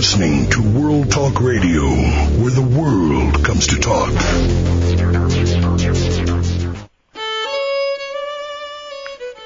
[0.00, 4.10] listening to World Talk Radio, where the world comes to talk.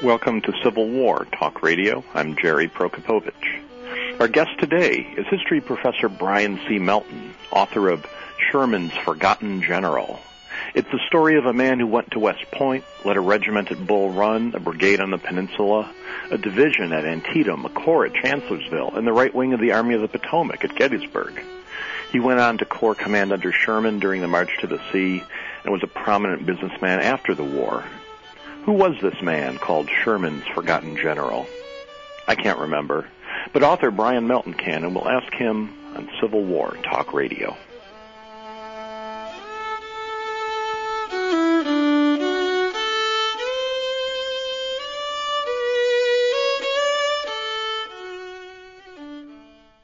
[0.01, 2.04] Welcome to Civil War Talk Radio.
[2.14, 3.35] I'm Jerry Prokopowicz.
[4.21, 6.79] Our guest today is history professor Brian C.
[6.79, 8.07] Melton, author of
[8.53, 10.21] Sherman's Forgotten General.
[10.75, 13.87] It's the story of a man who went to West Point, led a regiment at
[13.87, 15.89] Bull Run, a brigade on the peninsula,
[16.33, 19.95] a division at Antietam, a corps at Chancellorsville, and the right wing of the Army
[19.95, 21.41] of the Potomac at Gettysburg.
[22.11, 25.23] He went on to Corps Command under Sherman during the March to the Sea
[25.62, 27.84] and was a prominent businessman after the war.
[28.65, 31.47] Who was this man called Sherman's Forgotten General?
[32.27, 33.06] I can't remember,
[33.53, 37.56] but author Brian Melton can, and we'll ask him on Civil War Talk Radio.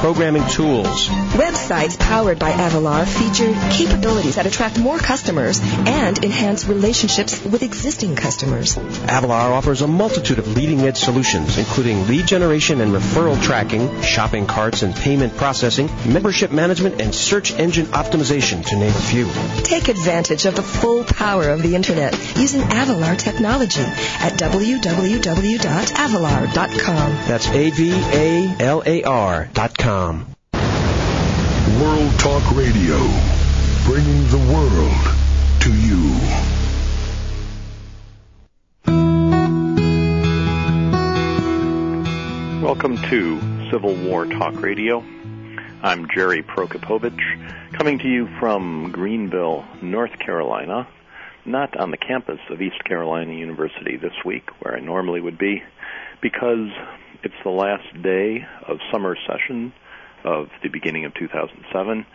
[0.00, 1.08] programming tools.
[1.36, 8.16] Websites powered by Avalar feature capabilities that attract more customers and enhance relationships with existing
[8.16, 8.76] customers.
[8.76, 14.46] Avalar offers a multitude of leading edge solutions, including lead generation and referral tracking, shopping
[14.46, 19.28] carts and payment processing, membership management, and search engine optimization, to name a few.
[19.62, 27.12] Take advantage of the full power of the Internet using Avalar technology at www.avalar.com.
[27.26, 30.34] That's A-V-A-L-A-R dot World
[32.18, 32.98] Talk Radio,
[33.84, 34.98] bringing the world
[35.60, 36.02] to you.
[42.64, 43.40] Welcome to
[43.70, 45.04] Civil War Talk Radio.
[45.82, 47.22] I'm Jerry Prokopowicz,
[47.74, 50.88] coming to you from Greenville, North Carolina,
[51.44, 55.62] not on the campus of East Carolina University this week, where I normally would be,
[56.20, 56.70] because
[57.26, 59.72] it's the last day of summer session
[60.24, 62.06] of the beginning of 2007,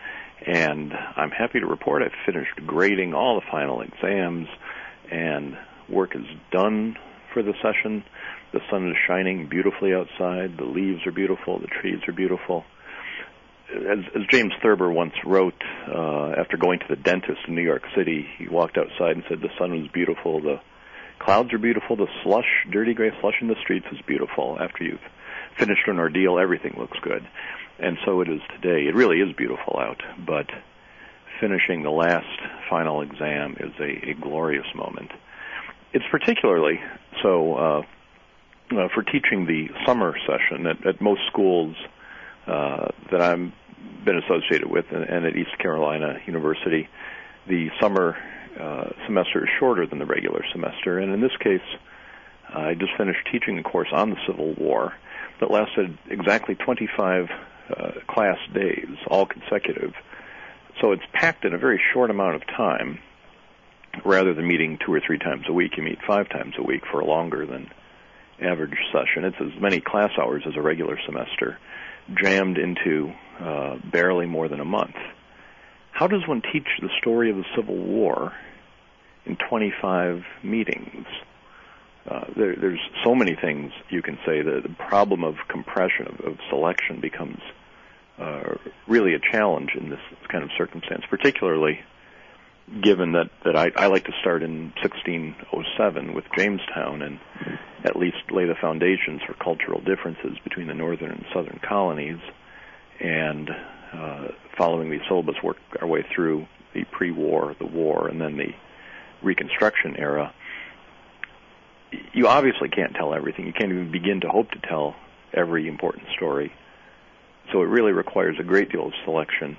[0.46, 4.48] and I'm happy to report I've finished grading all the final exams,
[5.10, 5.58] and
[5.90, 6.96] work is done
[7.34, 8.04] for the session.
[8.54, 10.56] The sun is shining beautifully outside.
[10.56, 11.58] The leaves are beautiful.
[11.58, 12.64] The trees are beautiful.
[13.70, 17.82] As, as James Thurber once wrote, uh, after going to the dentist in New York
[17.94, 20.60] City, he walked outside and said the sun was beautiful, the
[21.24, 24.58] clouds are beautiful, the slush, dirty gray slush in the streets is beautiful.
[24.60, 25.00] After you've
[25.58, 27.26] finished an ordeal, everything looks good.
[27.78, 28.86] And so it is today.
[28.86, 30.46] It really is beautiful out, but
[31.40, 32.26] finishing the last
[32.70, 35.10] final exam is a, a glorious moment.
[35.92, 36.80] It's particularly
[37.22, 37.82] so uh,
[38.72, 41.76] uh, for teaching the summer session at, at most schools
[42.46, 43.52] uh, that I've
[44.04, 46.88] been associated with, and, and at East Carolina University,
[47.48, 48.16] the summer
[48.58, 50.98] uh, semester is shorter than the regular semester.
[50.98, 51.60] And in this case,
[52.48, 54.92] I just finished teaching a course on the Civil War
[55.40, 57.28] that lasted exactly 25
[57.70, 59.94] uh, class days, all consecutive.
[60.80, 62.98] So it's packed in a very short amount of time.
[64.04, 66.82] Rather than meeting two or three times a week, you meet five times a week
[66.90, 67.70] for a longer than
[68.40, 69.24] average session.
[69.24, 71.58] It's as many class hours as a regular semester,
[72.14, 74.96] jammed into uh, barely more than a month.
[75.92, 78.32] How does one teach the story of the Civil War
[79.26, 81.06] in 25 meetings?
[82.08, 84.42] Uh, there, there's so many things you can say.
[84.42, 87.38] The, the problem of compression, of, of selection, becomes
[88.18, 88.54] uh,
[88.88, 91.80] really a challenge in this kind of circumstance, particularly
[92.82, 97.20] given that, that I, I like to start in 1607 with Jamestown and
[97.84, 102.18] at least lay the foundations for cultural differences between the northern and southern colonies,
[103.00, 103.50] and
[103.92, 108.54] uh, following the syllabus work our way through the pre-war, the war, and then the
[109.22, 110.32] Reconstruction era.
[112.12, 113.46] You obviously can't tell everything.
[113.46, 114.96] You can't even begin to hope to tell
[115.32, 116.52] every important story.
[117.52, 119.56] So it really requires a great deal of selection,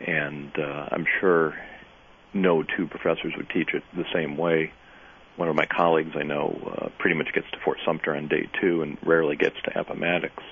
[0.00, 1.54] and uh, I'm sure
[2.32, 4.72] no two professors would teach it the same way.
[5.36, 8.48] One of my colleagues I know uh, pretty much gets to Fort Sumter on day
[8.60, 10.42] two and rarely gets to Appomattox,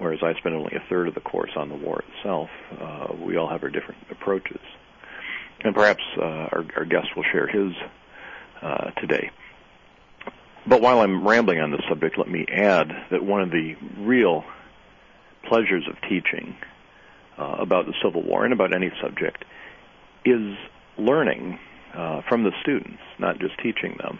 [0.00, 2.48] whereas I spend only a third of the course on the war itself.
[2.80, 4.60] Uh, we all have our different approaches.
[5.62, 7.72] And perhaps uh, our, our guest will share his
[8.62, 9.30] uh, today.
[10.66, 14.42] But while I'm rambling on this subject, let me add that one of the real
[15.46, 16.56] pleasures of teaching
[17.38, 19.44] uh, about the Civil War and about any subject
[20.24, 20.56] is
[20.96, 21.58] learning
[21.94, 24.18] uh, from the students, not just teaching them.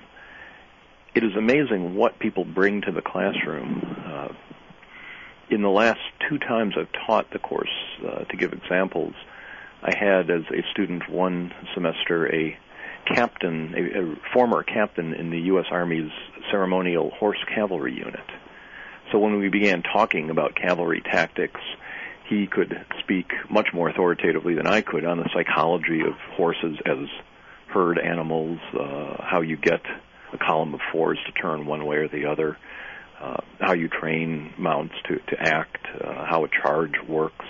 [1.14, 3.96] It is amazing what people bring to the classroom.
[5.50, 7.72] In the last two times I've taught the course,
[8.06, 9.14] uh, to give examples,
[9.82, 12.56] I had as a student one semester a
[13.04, 15.66] captain, a, a former captain in the U.S.
[15.70, 16.12] Army's
[16.52, 18.20] ceremonial horse cavalry unit.
[19.10, 21.60] So when we began talking about cavalry tactics,
[22.28, 27.08] he could speak much more authoritatively than I could on the psychology of horses as
[27.66, 29.82] herd animals, uh, how you get
[30.32, 32.56] a column of fours to turn one way or the other,
[33.20, 37.44] uh, how you train mounts to, to act, uh, how a charge works.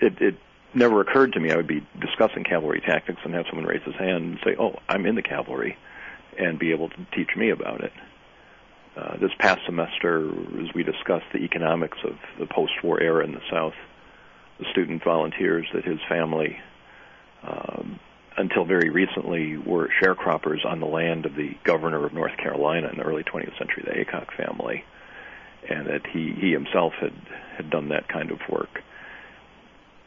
[0.00, 0.36] It, it
[0.74, 3.94] never occurred to me I would be discussing cavalry tactics and have someone raise his
[3.96, 5.76] hand and say, "Oh, I'm in the cavalry,"
[6.38, 7.92] and be able to teach me about it.
[8.96, 10.28] Uh, this past semester,
[10.60, 13.74] as we discussed the economics of the post-war era in the South,
[14.58, 16.58] the student volunteers that his family,
[17.42, 18.00] um,
[18.36, 22.98] until very recently, were sharecroppers on the land of the governor of North Carolina in
[22.98, 24.84] the early 20th century, the Aycock family,
[25.68, 27.14] and that he he himself had
[27.56, 28.82] had done that kind of work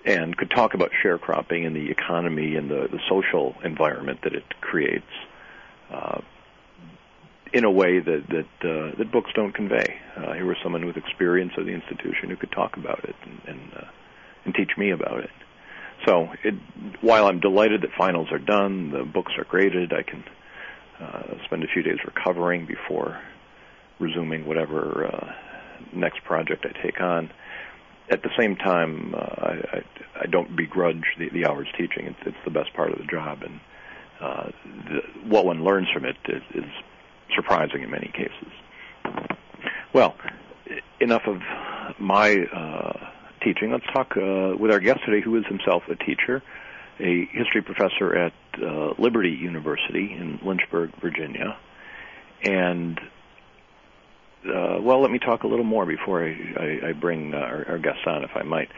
[0.05, 4.43] and could talk about sharecropping and the economy and the, the social environment that it
[4.59, 5.05] creates
[5.91, 6.19] uh,
[7.53, 9.99] in a way that that, uh, that books don't convey.
[10.17, 13.41] Uh, here was someone with experience of the institution who could talk about it and
[13.47, 13.85] and, uh,
[14.45, 15.29] and teach me about it.
[16.05, 16.55] So, it,
[17.01, 20.23] while I'm delighted that finals are done, the books are graded, I can
[20.99, 23.19] uh, spend a few days recovering before
[23.99, 25.33] resuming whatever uh,
[25.93, 27.31] next project I take on
[28.09, 29.83] at the same time, uh, I,
[30.21, 32.05] I, don't begrudge the, the hours teaching.
[32.05, 33.59] It's, it's the best part of the job, and
[34.19, 34.51] uh,
[34.89, 36.69] the, what one learns from it is, is
[37.35, 39.33] surprising in many cases.
[39.93, 40.15] Well,
[40.99, 41.41] enough of
[41.99, 43.09] my uh,
[43.43, 43.71] teaching.
[43.71, 46.41] Let's talk uh, with our guest today, who is himself a teacher,
[46.99, 51.57] a history professor at uh, Liberty University in Lynchburg, Virginia,
[52.43, 52.99] and
[54.45, 57.65] uh, well, let me talk a little more before I, I, I bring uh, our,
[57.69, 58.69] our guests on, if I might.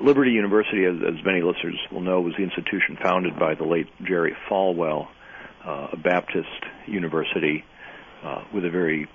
[0.00, 3.88] Liberty University, as, as many listeners will know, was the institution founded by the late
[4.02, 5.08] Jerry Falwell,
[5.66, 6.48] uh, a Baptist
[6.86, 7.64] university
[8.22, 9.08] uh, with a very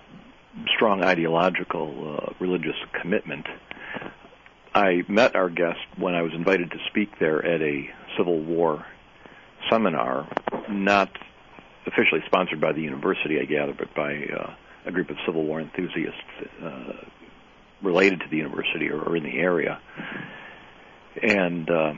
[0.75, 3.45] strong ideological uh, religious commitment.
[4.79, 8.85] I met our guest when I was invited to speak there at a Civil War
[9.69, 10.25] seminar,
[10.69, 11.09] not
[11.85, 14.53] officially sponsored by the university, I gather, but by uh,
[14.85, 16.21] a group of Civil War enthusiasts
[16.63, 16.93] uh,
[17.81, 19.81] related to the university or, or in the area,
[21.21, 21.93] and uh,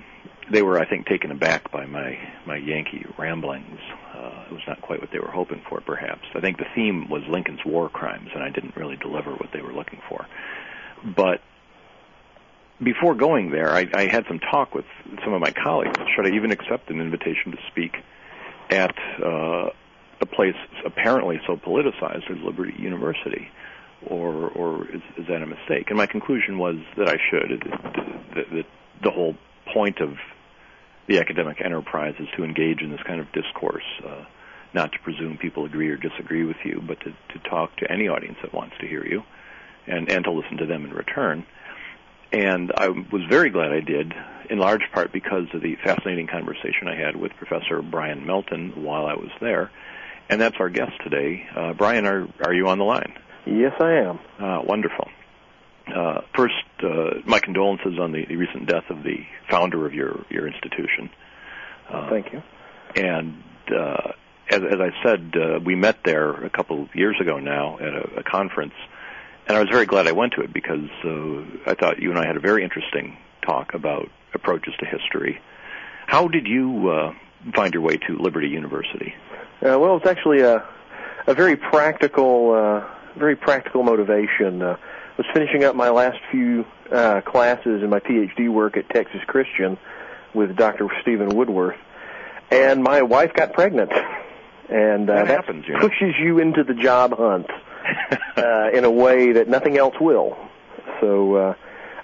[0.51, 2.17] they were, I think, taken aback by my
[2.47, 3.79] my Yankee ramblings.
[4.15, 6.23] Uh, it was not quite what they were hoping for, perhaps.
[6.33, 9.61] I think the theme was Lincoln's war crimes, and I didn't really deliver what they
[9.61, 10.25] were looking for.
[11.05, 11.41] But
[12.83, 14.85] before going there, I, I had some talk with
[15.23, 15.97] some of my colleagues.
[16.15, 17.95] Should I even accept an invitation to speak
[18.69, 19.69] at uh,
[20.21, 20.55] a place
[20.85, 23.49] apparently so politicized as Liberty University,
[24.05, 25.89] or or is, is that a mistake?
[25.89, 27.63] And my conclusion was that I should.
[28.35, 28.65] That,
[29.03, 29.35] the whole
[29.73, 30.15] point of
[31.07, 34.25] the academic enterprise is to engage in this kind of discourse, uh,
[34.73, 38.07] not to presume people agree or disagree with you, but to, to talk to any
[38.07, 39.23] audience that wants to hear you,
[39.87, 41.45] and and to listen to them in return.
[42.31, 44.13] And I was very glad I did,
[44.49, 49.05] in large part because of the fascinating conversation I had with Professor Brian Melton while
[49.05, 49.71] I was there
[50.31, 51.45] and that's our guest today.
[51.55, 53.13] Uh, Brian, are are you on the line?
[53.45, 54.19] Yes, I am.
[54.39, 55.09] Uh, wonderful.
[55.93, 56.53] Uh, first,
[56.83, 59.17] uh, my condolences on the, the, recent death of the
[59.49, 61.09] founder of your your institution.
[61.89, 62.41] Uh, Thank you.
[62.95, 63.43] And
[63.75, 64.13] uh,
[64.49, 65.33] as, as, I said,
[65.65, 68.73] we met there a couple of years ago now at a, a, conference,
[69.47, 72.19] and I was very glad I went to it because uh, I thought you and
[72.19, 75.41] I had a very interesting talk about approaches to history.
[76.07, 77.13] How did you uh,
[77.53, 79.13] find your way to Liberty University?
[79.61, 80.63] Uh, well, it's actually a
[81.27, 82.83] a very practical, uh,
[83.17, 84.61] very practical motivation.
[84.61, 88.89] Uh, I was finishing up my last few uh, classes in my PhD work at
[88.89, 89.77] Texas Christian
[90.33, 90.87] with Dr.
[91.01, 91.77] Steven Woodworth,
[92.49, 93.91] and my wife got pregnant,
[94.69, 95.79] and uh, that, that happens, you know.
[95.79, 97.47] pushes you into the job hunt
[98.37, 100.37] uh, in a way that nothing else will.
[100.99, 101.53] So uh,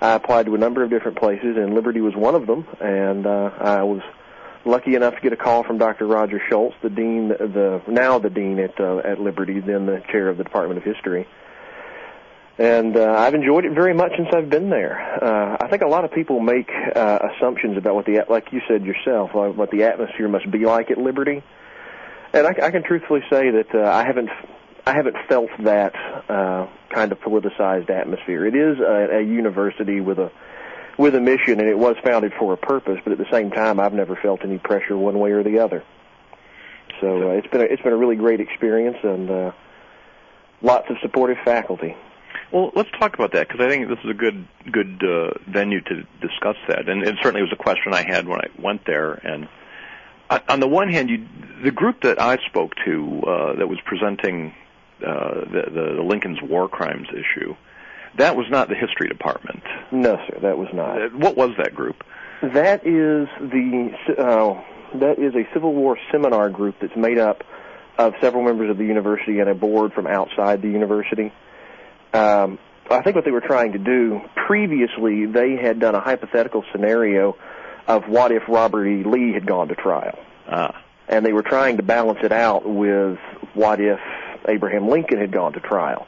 [0.01, 3.25] I applied to a number of different places, and Liberty was one of them, and
[3.25, 4.01] uh, I was
[4.65, 6.05] lucky enough to get a call from Dr.
[6.05, 10.29] Roger Schultz, the dean, the now the dean at uh, at Liberty, then the chair
[10.29, 11.27] of the Department of History.
[12.59, 14.99] And uh, I've enjoyed it very much since I've been there.
[15.23, 18.61] Uh, I think a lot of people make uh, assumptions about what the, like you
[18.67, 21.43] said yourself, what the atmosphere must be like at Liberty.
[22.33, 24.29] And I, I can truthfully say that uh, I haven't,
[24.87, 25.93] I haven't felt that
[26.29, 28.45] uh, kind of politicized atmosphere.
[28.45, 30.31] It is a, a university with a
[30.97, 32.97] with a mission, and it was founded for a purpose.
[33.03, 35.83] But at the same time, I've never felt any pressure one way or the other.
[37.01, 39.51] So uh, it's been a, it's been a really great experience, and uh,
[40.61, 41.93] lots of supportive faculty.
[42.53, 45.81] Well, let's talk about that because I think this is a good good uh, venue
[45.81, 49.15] to discuss that, and it certainly was a question I had when I went there.
[49.15, 49.49] And
[50.47, 51.27] on the one hand, you,
[51.61, 54.53] the group that I spoke to uh, that was presenting
[55.05, 57.55] uh, the, the, Lincoln's war crimes issue,
[58.17, 59.63] that was not the history department.
[59.91, 61.01] No, sir, that was not.
[61.01, 62.03] Uh, what was that group?
[62.41, 67.43] That is the uh, that is a Civil War seminar group that's made up
[67.97, 71.31] of several members of the university and a board from outside the university.
[72.13, 76.63] Um, I think what they were trying to do previously, they had done a hypothetical
[76.71, 77.35] scenario
[77.87, 79.03] of what if Robert E.
[79.03, 80.17] Lee had gone to trial.
[80.47, 80.83] Ah.
[81.07, 83.17] And they were trying to balance it out with
[83.53, 83.99] what if
[84.47, 86.07] Abraham Lincoln had gone to trial.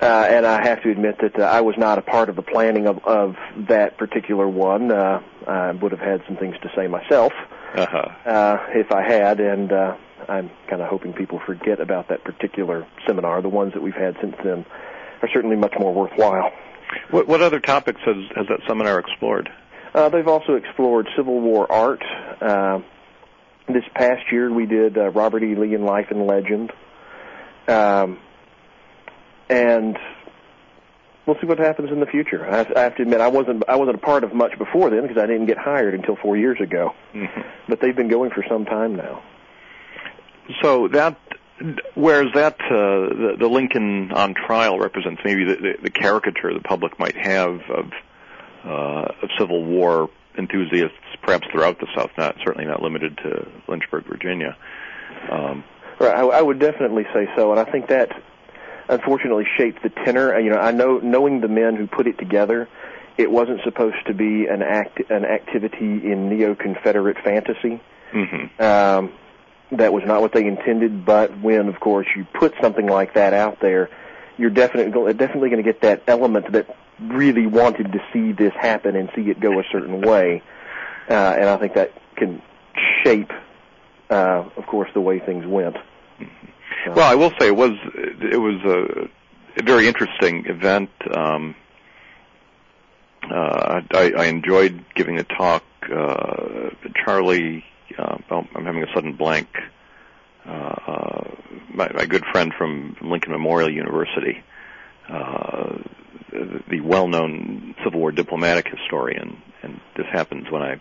[0.00, 2.42] Uh, and I have to admit that uh, I was not a part of the
[2.42, 3.36] planning of, of
[3.68, 4.90] that particular one.
[4.90, 7.34] Uh, I would have had some things to say myself
[7.74, 8.08] uh-huh.
[8.24, 9.96] uh, if I had, and uh,
[10.26, 13.42] I'm kind of hoping people forget about that particular seminar.
[13.42, 14.64] The ones that we've had since then
[15.20, 16.50] are certainly much more worthwhile.
[17.10, 19.50] What, what other topics has, has that seminar explored?
[19.94, 22.02] Uh, they've also explored Civil War art.
[22.40, 22.80] Uh,
[23.68, 25.54] this past year, we did uh, Robert E.
[25.54, 26.72] Lee in Life and Legend.
[27.70, 28.18] Um,
[29.48, 29.96] and
[31.26, 32.44] we'll see what happens in the future.
[32.44, 35.02] I, I have to admit, I wasn't I wasn't a part of much before then
[35.02, 36.94] because I didn't get hired until four years ago.
[37.14, 37.40] Mm-hmm.
[37.68, 39.22] But they've been going for some time now.
[40.62, 41.16] So that,
[41.94, 46.60] whereas that uh, the, the Lincoln on trial represents maybe the, the, the caricature the
[46.60, 47.92] public might have of
[48.64, 54.06] uh, of Civil War enthusiasts, perhaps throughout the South, not certainly not limited to Lynchburg,
[54.06, 54.56] Virginia.
[55.30, 55.64] Um,
[56.06, 58.10] right, I, I would definitely say so, and I think that
[58.88, 60.38] unfortunately shaped the tenor.
[60.38, 62.68] You know, I know knowing the men who put it together,
[63.16, 67.80] it wasn't supposed to be an act an activity in neo-Confederate fantasy.
[68.12, 68.62] mm-hmm.
[68.62, 69.12] Um,
[69.72, 71.04] that was not what they intended.
[71.04, 73.88] But when, of course, you put something like that out there,
[74.36, 78.96] you're definitely definitely going to get that element that really wanted to see this happen
[78.96, 80.42] and see it go a certain way.
[81.08, 82.42] Uh, and I think that can
[83.04, 83.30] shape,
[84.10, 85.76] uh, of course, the way things went.
[86.86, 90.88] Well, I will say it was it was a, very interesting event.
[91.14, 91.54] Um,
[93.22, 95.62] uh, I, I enjoyed giving a talk.
[95.82, 96.70] Uh,
[97.04, 97.64] Charlie,
[97.98, 99.48] uh, I'm having a sudden blank.
[100.46, 101.24] Uh,
[101.72, 104.42] my, my good friend from Lincoln Memorial University,
[105.08, 105.76] uh,
[106.32, 110.80] the well-known Civil War diplomatic historian, and this happens when I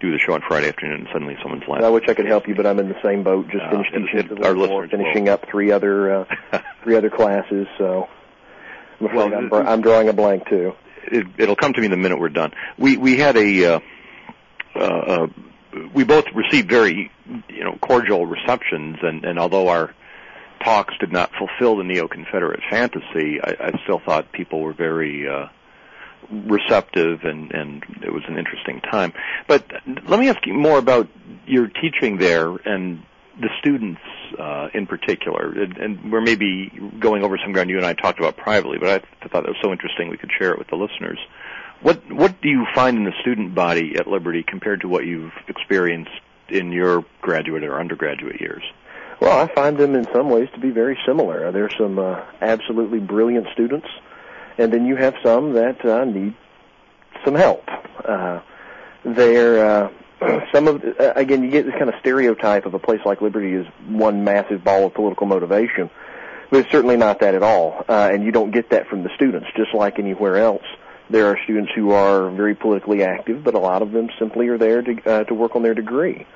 [0.00, 1.84] do the show on Friday afternoon, and suddenly someone's laughing.
[1.84, 3.48] I wish I could help you, but I'm in the same boat.
[3.48, 6.10] Just Uh, finished it- teaching it- Civil our War, listeners finishing will- up three other
[6.20, 6.24] uh,
[6.82, 7.66] three other classes.
[7.78, 8.08] So
[9.00, 10.74] I'm afraid Well, I'm, br- I'm drawing a blank too.
[11.06, 12.52] it, it'll come to me the minute we're done.
[12.78, 13.80] We we had a uh,
[14.74, 15.26] uh, uh,
[15.94, 17.10] we both received very
[17.48, 19.94] you know cordial receptions, and and although our
[20.64, 25.46] talks did not fulfill the neo-Confederate fantasy, I, I still thought people were very uh,
[26.30, 29.12] receptive, and and it was an interesting time.
[29.46, 29.64] But
[30.06, 31.08] let me ask you more about
[31.46, 33.02] your teaching there and
[33.40, 34.00] the students
[34.38, 38.18] uh, in particular, and, and we're maybe going over some ground you and I talked
[38.18, 40.76] about privately, but I thought that was so interesting we could share it with the
[40.76, 41.18] listeners.
[41.82, 45.32] What what do you find in the student body at Liberty compared to what you've
[45.48, 46.10] experienced
[46.48, 48.62] in your graduate or undergraduate years?
[49.20, 51.50] Well, I find them in some ways to be very similar.
[51.50, 53.86] There are some uh, absolutely brilliant students,
[54.58, 56.34] and then you have some that uh, need
[57.24, 57.64] some help.
[58.04, 58.40] Uh,
[59.04, 59.90] uh,
[60.52, 63.52] some of uh, again you get this kind of stereotype of a place like Liberty
[63.52, 65.90] is one massive ball of political motivation,
[66.50, 67.84] but it's certainly not that at all.
[67.88, 70.64] Uh, and you don't get that from the students, just like anywhere else.
[71.08, 74.58] There are students who are very politically active, but a lot of them simply are
[74.58, 76.26] there to uh, to work on their degree.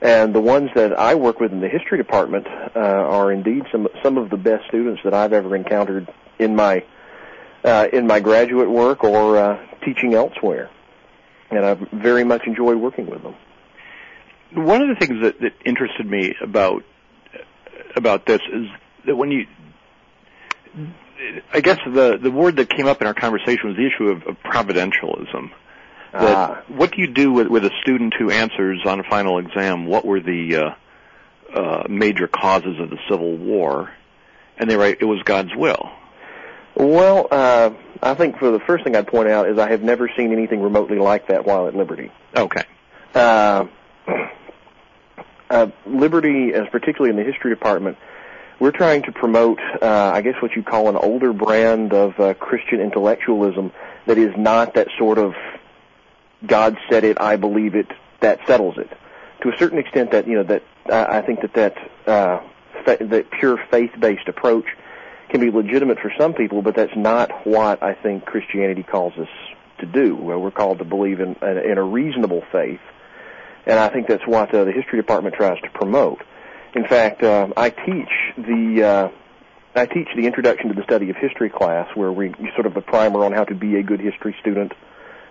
[0.00, 3.88] And the ones that I work with in the history department uh, are indeed some
[4.02, 6.84] some of the best students that I've ever encountered in my
[7.64, 10.70] uh, in my graduate work or uh, teaching elsewhere.
[11.50, 13.34] And I very much enjoy working with them.
[14.52, 16.84] One of the things that, that interested me about
[17.96, 18.66] about this is
[19.06, 19.46] that when you,
[21.52, 24.22] I guess the the word that came up in our conversation was the issue of,
[24.26, 25.50] of providentialism.
[26.12, 26.62] That Ah.
[26.68, 29.86] what do you do with with a student who answers on a final exam?
[29.86, 33.90] What were the uh, uh, major causes of the Civil War?
[34.56, 35.90] And they write it was God's will.
[36.74, 37.70] Well, uh,
[38.02, 40.62] I think for the first thing I'd point out is I have never seen anything
[40.62, 42.12] remotely like that while at Liberty.
[42.36, 42.62] Okay.
[43.14, 43.66] Uh,
[45.50, 47.98] uh, Liberty, as particularly in the history department,
[48.60, 52.34] we're trying to promote, uh, I guess, what you call an older brand of uh,
[52.34, 53.72] Christian intellectualism
[54.06, 55.34] that is not that sort of
[56.44, 57.86] God said it, I believe it,
[58.20, 58.88] that settles it.
[59.42, 61.76] To a certain extent, that you know that I think that that
[62.08, 62.40] uh,
[62.84, 64.66] fa- that pure faith-based approach
[65.30, 69.28] can be legitimate for some people, but that's not what I think Christianity calls us
[69.80, 70.16] to do.
[70.16, 72.80] We're called to believe in in a reasonable faith,
[73.66, 76.22] and I think that's what uh, the history department tries to promote.
[76.74, 79.08] In fact, uh, I teach the uh,
[79.78, 82.80] I teach the introduction to the study of history class, where we sort of a
[82.80, 84.72] primer on how to be a good history student,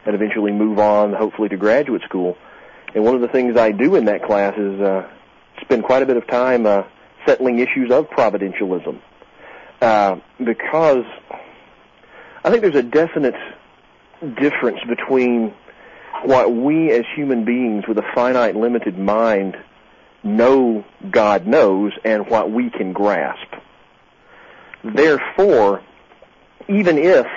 [0.06, 2.38] and eventually move on, hopefully, to graduate school.
[2.96, 5.10] And one of the things I do in that class is uh,
[5.62, 6.84] spend quite a bit of time uh,
[7.26, 9.02] settling issues of providentialism,
[9.82, 11.06] uh, because
[12.44, 13.36] I think there's a definite
[14.40, 15.54] difference between
[16.24, 19.58] what we as human beings with a finite, limited mind
[20.24, 23.54] know God knows and what we can grasp.
[24.84, 25.84] Therefore,
[26.68, 27.28] even if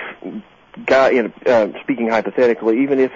[0.85, 3.11] God, you know, uh, speaking hypothetically, even if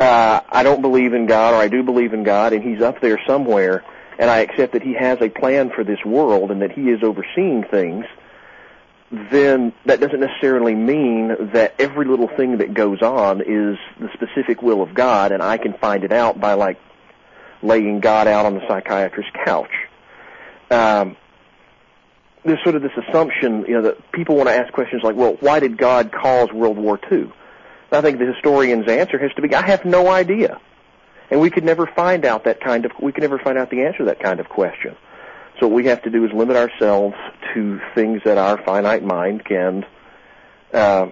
[0.00, 3.00] uh, I don't believe in God or I do believe in God and He's up
[3.00, 3.84] there somewhere,
[4.18, 7.02] and I accept that He has a plan for this world and that He is
[7.02, 8.04] overseeing things,
[9.12, 14.62] then that doesn't necessarily mean that every little thing that goes on is the specific
[14.62, 16.78] will of God, and I can find it out by like
[17.62, 19.70] laying God out on the psychiatrist's couch.
[20.70, 21.16] Um,
[22.44, 25.36] there's sort of this assumption, you know, that people want to ask questions like, well,
[25.40, 27.30] why did God cause World War II?
[27.92, 30.58] I think the historian's answer has to be, I have no idea.
[31.30, 33.82] And we could never find out that kind of, we could never find out the
[33.82, 34.96] answer to that kind of question.
[35.62, 37.14] So what we have to do is limit ourselves
[37.54, 39.86] to things that our finite mind can,
[40.74, 41.06] uh,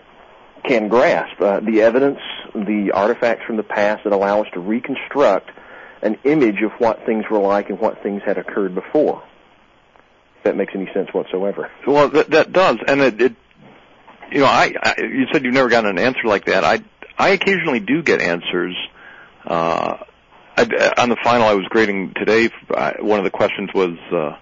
[0.64, 1.40] can grasp.
[1.40, 2.18] Uh, the evidence,
[2.52, 5.50] the artifacts from the past that allow us to reconstruct
[6.02, 9.22] an image of what things were like and what things had occurred before.
[10.38, 11.70] If that makes any sense whatsoever.
[11.86, 13.36] Well, that, that does, and it, it
[14.32, 16.64] you know, I, I you said you've never gotten an answer like that.
[16.64, 16.82] I
[17.16, 18.74] I occasionally do get answers.
[19.46, 19.98] Uh,
[20.98, 22.50] on the final I was grading today,
[23.00, 24.36] one of the questions was uh,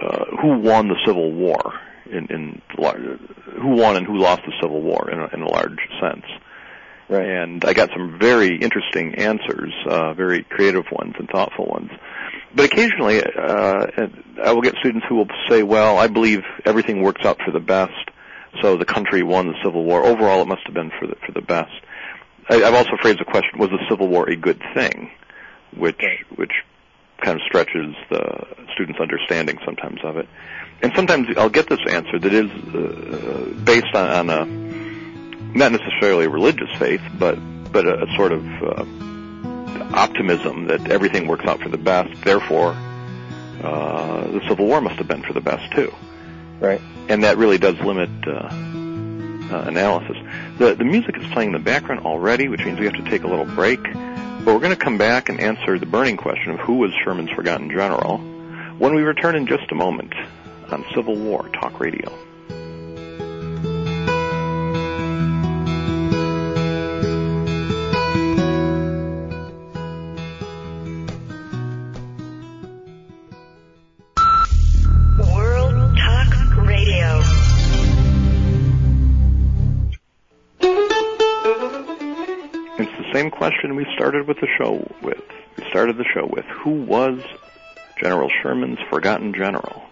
[0.00, 1.74] uh, who won the Civil War
[2.10, 5.78] in, in who won and who lost the Civil War in a, in a large
[6.00, 6.24] sense.
[7.08, 7.28] Right.
[7.28, 11.90] And I got some very interesting answers, uh, very creative ones and thoughtful ones.
[12.54, 13.86] But occasionally, uh,
[14.42, 17.60] I will get students who will say, "Well, I believe everything works out for the
[17.60, 17.92] best."
[18.62, 20.04] So the country won the Civil War.
[20.04, 21.72] Overall, it must have been for the for the best.
[22.48, 25.10] I, have also phrased the question: Was the Civil War a good thing?
[25.76, 26.02] Which
[26.36, 26.52] which
[27.22, 30.28] kind of stretches the student's understanding sometimes of it.
[30.82, 34.44] And sometimes I'll get this answer that is uh, based on, on a
[35.56, 37.36] not necessarily a religious faith, but
[37.72, 38.84] but a, a sort of uh,
[39.94, 42.22] optimism that everything works out for the best.
[42.24, 42.76] Therefore,
[43.62, 45.94] uh, the Civil War must have been for the best too.
[46.58, 46.80] Right.
[47.08, 48.30] And that really does limit uh,
[49.52, 50.16] uh, analysis.
[50.58, 53.22] The the music is playing in the background already, which means we have to take
[53.22, 53.80] a little break.
[54.44, 57.30] But we're going to come back and answer the burning question of who was Sherman's
[57.30, 58.18] forgotten general
[58.78, 60.12] when we return in just a moment
[60.68, 62.12] on Civil War Talk Radio.
[84.22, 85.22] Started with the show with.
[85.56, 87.20] We started the show with who was
[88.00, 89.82] General Sherman's forgotten general?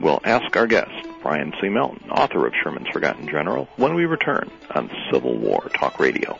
[0.00, 0.90] We'll ask our guest,
[1.22, 1.68] Brian C.
[1.68, 6.38] Melton, author of Sherman's Forgotten General, when we return on Civil War Talk Radio.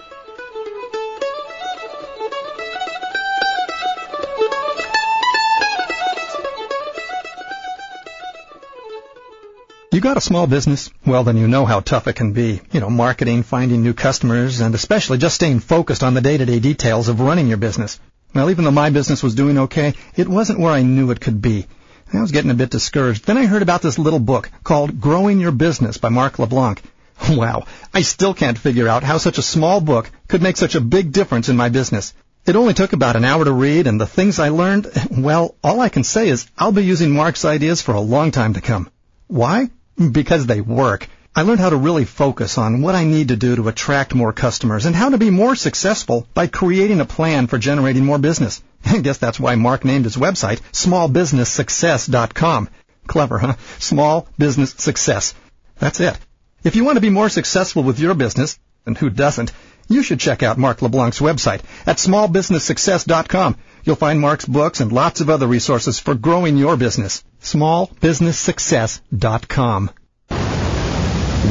[9.98, 10.90] You got a small business?
[11.04, 12.60] Well, then you know how tough it can be.
[12.70, 17.08] You know, marketing, finding new customers, and especially just staying focused on the day-to-day details
[17.08, 17.98] of running your business.
[18.32, 21.42] Well, even though my business was doing okay, it wasn't where I knew it could
[21.42, 21.66] be.
[22.14, 23.24] I was getting a bit discouraged.
[23.24, 26.80] Then I heard about this little book called Growing Your Business by Mark LeBlanc.
[27.30, 30.80] Wow, I still can't figure out how such a small book could make such a
[30.80, 32.14] big difference in my business.
[32.46, 35.80] It only took about an hour to read, and the things I learned, well, all
[35.80, 38.88] I can say is I'll be using Mark's ideas for a long time to come.
[39.26, 39.70] Why?
[39.98, 41.08] Because they work.
[41.34, 44.32] I learned how to really focus on what I need to do to attract more
[44.32, 48.62] customers and how to be more successful by creating a plan for generating more business.
[48.84, 52.68] I guess that's why Mark named his website smallbusinesssuccess.com.
[53.06, 53.54] Clever, huh?
[53.78, 55.34] Small business success.
[55.78, 56.18] That's it.
[56.64, 59.52] If you want to be more successful with your business, and who doesn't,
[59.88, 63.56] you should check out Mark LeBlanc's website at smallbusinesssuccess.com.
[63.88, 67.24] You'll find Mark's books and lots of other resources for growing your business.
[67.40, 69.90] SmallBusinessSuccess.com.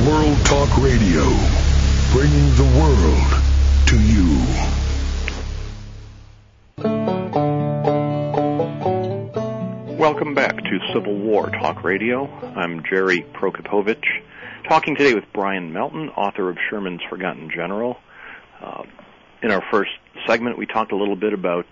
[0.07, 1.23] World Talk Radio,
[2.11, 3.41] bringing the world
[3.87, 4.37] to you.
[9.97, 12.27] Welcome back to Civil War Talk Radio.
[12.27, 14.05] I'm Jerry Prokopowicz,
[14.69, 17.97] talking today with Brian Melton, author of Sherman's Forgotten General.
[18.61, 18.83] Uh,
[19.41, 19.89] in our first
[20.27, 21.65] segment, we talked a little bit about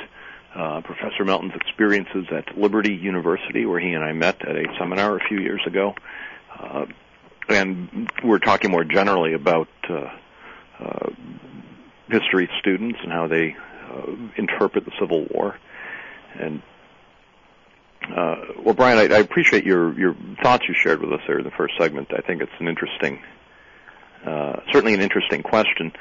[0.56, 5.18] uh, Professor Melton's experiences at Liberty University, where he and I met at a seminar
[5.18, 5.96] a few years ago.
[6.58, 6.86] Uh,
[7.50, 10.10] and we're talking more generally about uh,
[10.80, 11.10] uh,
[12.10, 13.56] history students and how they
[13.92, 15.58] uh, interpret the Civil War.
[16.40, 16.62] And
[18.16, 21.44] uh, well, Brian, I, I, appreciate your your thoughts you shared with us there in
[21.44, 22.12] the first segment.
[22.16, 23.20] I think it's an interesting,
[24.24, 25.92] uh, certainly an interesting question.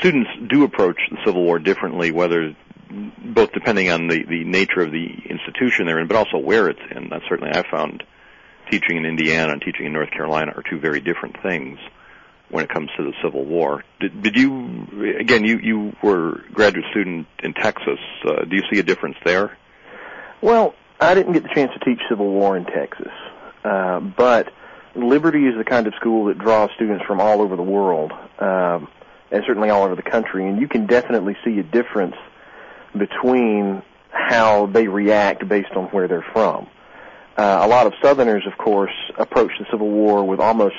[0.00, 2.54] Students do approach the Civil War differently, whether
[2.90, 6.80] both depending on the the nature of the institution they're in, but also where it's
[6.90, 7.08] in.
[7.08, 8.02] That's certainly I found
[8.70, 11.78] teaching in Indiana and teaching in North Carolina are two very different things
[12.50, 13.84] when it comes to the Civil War.
[14.00, 17.98] Did, did you, again, you, you were graduate student in Texas.
[18.24, 19.56] Uh, do you see a difference there?
[20.40, 23.12] Well, I didn't get the chance to teach Civil War in Texas,
[23.64, 24.52] uh, but
[24.94, 28.88] Liberty is the kind of school that draws students from all over the world, um,
[29.30, 32.16] and certainly all over the country, and you can definitely see a difference
[32.96, 36.68] between how they react based on where they're from.
[37.36, 40.74] Uh, a lot of Southerners, of course, approach the Civil War with almost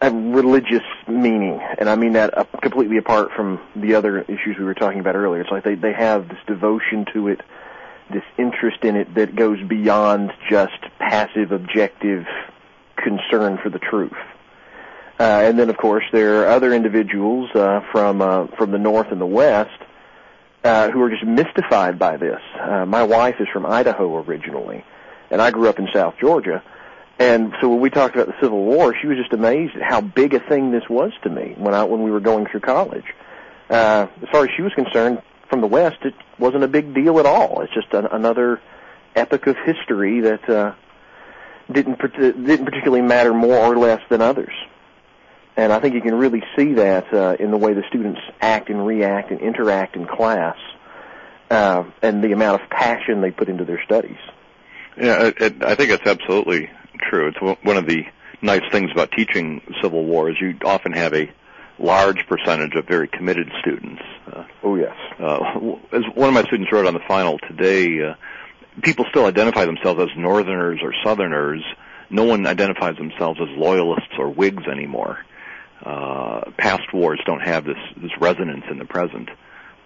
[0.00, 4.64] a religious meaning, and I mean that uh, completely apart from the other issues we
[4.64, 5.40] were talking about earlier.
[5.40, 7.40] It's like they they have this devotion to it,
[8.12, 12.26] this interest in it that goes beyond just passive, objective
[12.96, 14.12] concern for the truth.
[15.18, 19.10] Uh, and then, of course, there are other individuals uh, from uh, from the north
[19.10, 19.82] and the west
[20.64, 22.40] uh, who are just mystified by this.
[22.58, 24.84] Uh, my wife is from Idaho originally,
[25.30, 26.62] and I grew up in South Georgia.
[27.18, 30.00] And so when we talked about the Civil War, she was just amazed at how
[30.00, 33.06] big a thing this was to me when I when we were going through college.
[33.68, 37.18] Uh, as far as she was concerned, from the West, it wasn't a big deal
[37.18, 37.62] at all.
[37.62, 38.60] It's just an, another
[39.16, 40.74] epic of history that uh,
[41.70, 44.52] didn't didn't particularly matter more or less than others.
[45.58, 48.70] And I think you can really see that uh, in the way the students act
[48.70, 50.56] and react and interact in class,
[51.50, 54.18] uh, and the amount of passion they put into their studies.
[54.96, 56.70] Yeah, it, it, I think it's absolutely
[57.10, 57.26] true.
[57.26, 58.04] It's one of the
[58.40, 61.28] nice things about teaching Civil War is you often have a
[61.80, 64.02] large percentage of very committed students.
[64.32, 64.94] Uh, oh yes.
[65.18, 65.40] Uh,
[65.92, 68.14] as one of my students wrote on the final today, uh,
[68.82, 71.64] people still identify themselves as Northerners or Southerners.
[72.10, 75.18] No one identifies themselves as loyalists or Whigs anymore.
[75.84, 79.28] Uh, past wars don't have this this resonance in the present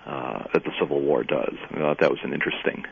[0.06, 1.54] uh, that the Civil War does.
[1.70, 2.84] I thought that was an interesting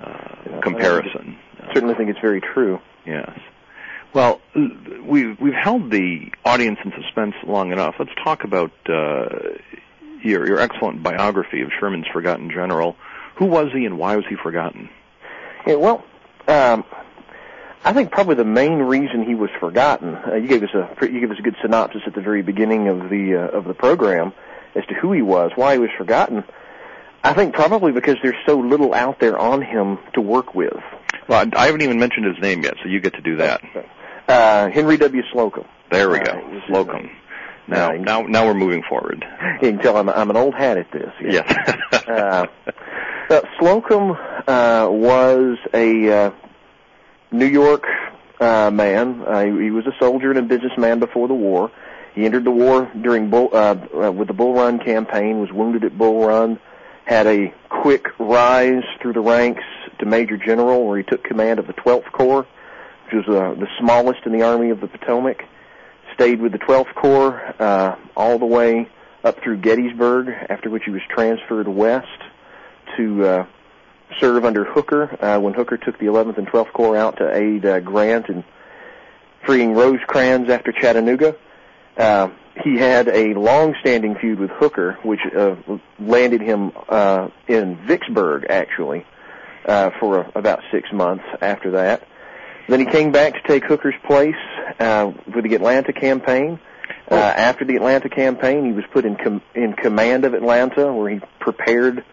[0.00, 1.36] uh, comparison.
[1.60, 2.80] I certainly think it's very true.
[3.04, 3.38] Yes.
[4.14, 4.40] Well,
[5.04, 7.96] we've we've held the audience in suspense long enough.
[7.98, 9.28] Let's talk about uh,
[10.22, 12.96] your your excellent biography of Sherman's Forgotten General.
[13.36, 14.88] Who was he, and why was he forgotten?
[15.66, 16.02] Yeah, well,
[16.48, 16.84] um,
[17.86, 20.16] I think probably the main reason he was forgotten.
[20.16, 22.88] Uh, you gave us a you gave us a good synopsis at the very beginning
[22.88, 24.32] of the uh, of the program
[24.74, 26.42] as to who he was, why he was forgotten.
[27.22, 30.74] I think probably because there's so little out there on him to work with.
[31.28, 33.62] Well, I haven't even mentioned his name yet, so you get to do that.
[34.26, 35.22] Uh, Henry W.
[35.32, 35.64] Slocum.
[35.88, 37.08] There we go, uh, Slocum.
[37.68, 39.24] Now, now, now we're moving forward.
[39.62, 41.10] You can tell I'm, I'm an old hat at this.
[41.20, 41.48] Yes.
[42.08, 42.46] uh,
[43.58, 46.30] Slocum uh, was a uh,
[47.30, 47.84] New York
[48.40, 49.22] uh, man.
[49.22, 51.70] Uh, he was a soldier and a businessman before the war.
[52.14, 55.40] He entered the war during Bull, uh, uh, with the Bull Run campaign.
[55.40, 56.58] Was wounded at Bull Run.
[57.04, 59.62] Had a quick rise through the ranks
[59.98, 62.46] to Major General, where he took command of the 12th Corps,
[63.04, 65.44] which was uh, the smallest in the Army of the Potomac.
[66.14, 68.88] Stayed with the 12th Corps uh, all the way
[69.22, 72.06] up through Gettysburg, after which he was transferred west
[72.96, 73.46] to uh,
[74.20, 77.66] serve under Hooker uh, when Hooker took the 11th and 12th Corps out to aid
[77.66, 78.44] uh, Grant in
[79.44, 81.36] freeing Rosecrans after Chattanooga.
[81.96, 82.28] Uh,
[82.62, 85.56] he had a long-standing feud with Hooker, which uh,
[85.98, 89.06] landed him uh, in Vicksburg, actually,
[89.66, 92.06] uh, for a, about six months after that.
[92.68, 94.34] Then he came back to take Hooker's place
[94.80, 96.58] uh, with the Atlanta campaign.
[97.08, 101.10] Uh, after the Atlanta campaign, he was put in com- in command of Atlanta, where
[101.10, 102.04] he prepared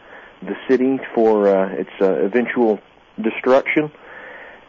[0.46, 2.80] the city for uh, its uh, eventual
[3.22, 3.92] destruction.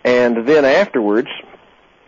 [0.05, 1.29] And then afterwards,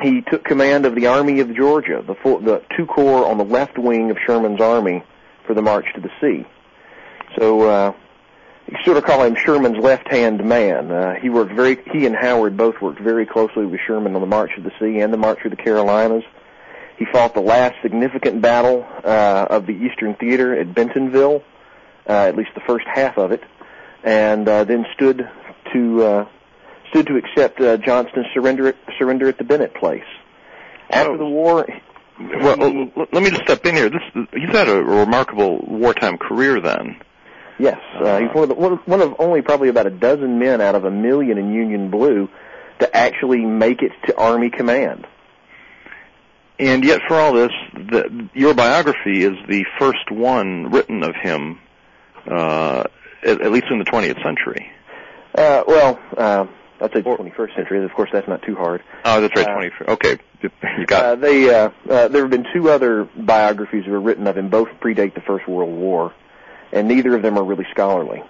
[0.03, 3.79] he took command of the Army of Georgia, the, the two corps on the left
[3.79, 5.03] wing of Sherman's army
[5.47, 6.47] for the march to the sea.
[7.39, 7.93] So uh,
[8.69, 10.91] you sort of call him Sherman's left-hand man.
[10.91, 11.79] Uh, he worked very.
[11.93, 15.01] He and Howard both worked very closely with Sherman on the March to the Sea
[15.01, 16.25] and the March through the Carolinas.
[16.99, 21.43] He fought the last significant battle uh, of the Eastern Theater at Bentonville,
[22.09, 23.43] uh, at least the first half of it,
[24.07, 25.29] and uh, then stood
[25.75, 26.29] to uh,
[26.91, 30.05] stood to accept uh, Johnston's surrender surrender at the Bennett place.
[30.89, 31.17] After Oh.
[31.19, 31.67] the war,
[32.19, 33.91] Well, l- l- let me just step in here.
[33.91, 34.01] This
[34.33, 36.97] he's had a remarkable wartime career then.
[37.59, 38.55] yes, uh, he's one of, the,
[38.87, 42.29] one of only probably about a dozen men out of a million in Union Blue
[42.79, 45.07] to actually make it to Army command.
[46.59, 51.59] And yet, for all this, the, your biography is the first one written of him,
[52.31, 52.85] uh,
[53.27, 54.71] at, at least in the 20th century.
[55.35, 56.47] Uh, well, uh,
[56.81, 57.85] I'd say the 21st century.
[57.85, 58.83] Of course, that's not too hard.
[59.05, 59.93] Oh, that's right, Uh, 20.
[59.93, 61.05] Okay, you got.
[61.05, 64.49] Uh, they uh, uh, there have been two other biographies that were written of him.
[64.49, 66.13] Both predate the First World War,
[66.73, 68.23] and neither of them are really scholarly.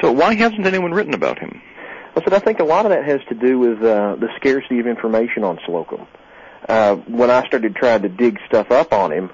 [0.00, 1.60] so why hasn't anyone written about him?
[2.14, 4.80] Well, so I think a lot of that has to do with uh, the scarcity
[4.80, 6.06] of information on Slocum.
[6.68, 9.30] Uh, when I started trying to dig stuff up on him,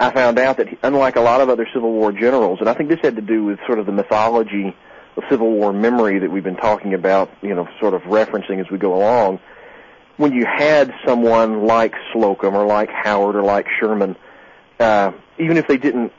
[0.00, 2.74] I found out that he, unlike a lot of other Civil War generals, and I
[2.74, 4.76] think this had to do with sort of the mythology
[5.16, 8.70] of Civil War memory that we've been talking about, you know, sort of referencing as
[8.70, 9.40] we go along.
[10.16, 14.16] When you had someone like Slocum or like Howard or like Sherman,
[14.78, 16.12] uh, even if they didn't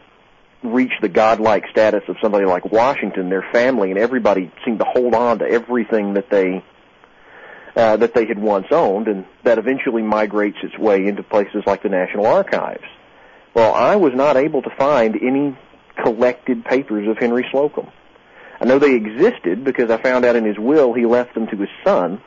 [0.62, 5.16] reach the godlike status of somebody like Washington, their family and everybody seemed to hold
[5.16, 6.64] on to everything that they
[7.76, 11.82] uh, that they had once owned, and that eventually migrates its way into places like
[11.82, 12.84] the National Archives.
[13.54, 15.58] Well, I was not able to find any
[16.04, 17.88] collected papers of Henry Slocum.
[18.62, 21.58] I know they existed because I found out in his will he left them to
[21.58, 22.22] his son,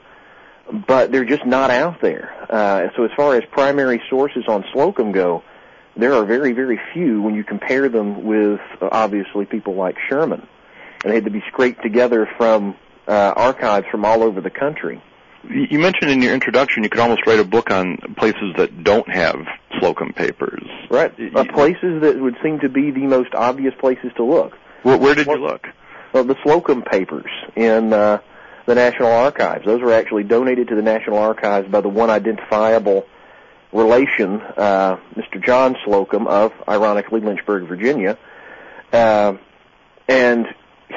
[0.87, 2.32] but they're just not out there.
[2.48, 5.42] Uh, so as far as primary sources on Slocum go,
[5.96, 10.46] there are very, very few when you compare them with uh, obviously people like Sherman.
[11.02, 15.02] And they had to be scraped together from uh, archives from all over the country.
[15.48, 19.09] You mentioned in your introduction you could almost write a book on places that don't
[19.12, 19.37] have
[19.78, 20.62] Slocum papers.
[20.88, 21.12] Right.
[21.35, 24.57] Uh, places that would seem to be the most obvious places to look.
[24.83, 25.66] Where, where did you look?
[26.12, 28.18] Well, the Slocum papers in uh,
[28.66, 29.64] the National Archives.
[29.64, 33.07] Those were actually donated to the National Archives by the one identifiable
[33.72, 35.42] relation, uh, Mr.
[35.42, 38.18] John Slocum of, ironically, Lynchburg, Virginia.
[38.92, 39.35] Uh,
[40.07, 40.46] and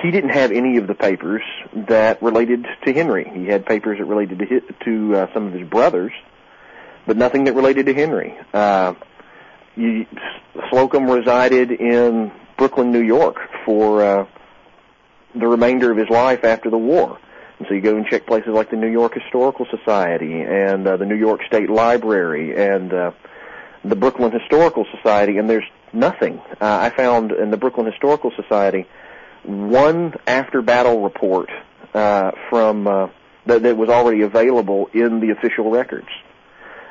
[0.01, 1.41] he didn't have any of the papers
[1.87, 3.29] that related to Henry.
[3.33, 6.11] He had papers that related to his, to uh, some of his brothers,
[7.05, 8.37] but nothing that related to Henry.
[8.53, 8.93] Uh,
[9.75, 10.05] you,
[10.69, 14.27] Slocum resided in Brooklyn, New York for uh,
[15.33, 17.19] the remainder of his life after the war.
[17.59, 20.97] And so you go and check places like the New York Historical Society and uh,
[20.97, 23.11] the New York State Library and uh,
[23.83, 26.39] the Brooklyn Historical Society, and there's nothing.
[26.59, 28.85] Uh, I found in the Brooklyn Historical Society
[29.47, 31.49] one after battle report
[31.93, 33.07] uh, from uh,
[33.45, 36.07] that, that was already available in the official records.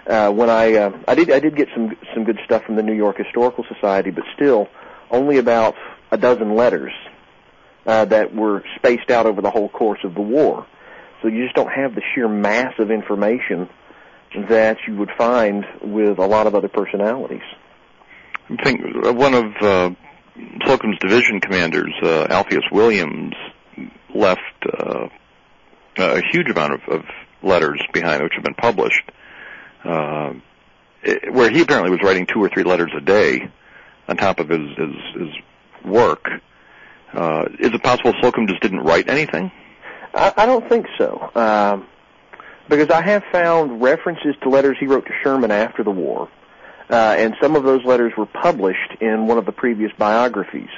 [0.07, 2.83] Uh, when I uh, I did I did get some some good stuff from the
[2.83, 4.69] New York Historical Society, but still
[5.11, 5.75] only about
[6.11, 6.93] a dozen letters
[7.87, 10.67] uh, that were spaced out over the whole course of the war.
[11.23, 13.69] So you just don't have the sheer mass of information
[14.49, 17.43] that you would find with a lot of other personalities.
[18.51, 19.45] I think uh, one of
[20.65, 23.35] Slocum's division commanders, uh, Alpheus Williams,
[24.15, 24.41] left
[24.79, 25.09] uh,
[25.99, 27.05] a huge amount of, of
[27.43, 29.11] letters behind, which have been published,
[29.85, 30.33] uh,
[31.03, 33.49] it- where he apparently was writing two or three letters a day
[34.09, 35.29] on top of his his, his
[35.85, 36.27] work.
[37.13, 39.53] Uh, is it possible Slocum just didn't write anything?
[40.15, 41.87] I, I don't think so, um,
[42.69, 46.29] because I have found references to letters he wrote to Sherman after the war,
[46.95, 50.71] uh, and some of those letters were published in one of the previous biographies.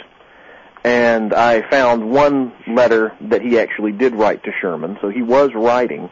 [0.82, 5.50] And I found one letter that he actually did write to Sherman, so he was
[5.54, 6.08] writing.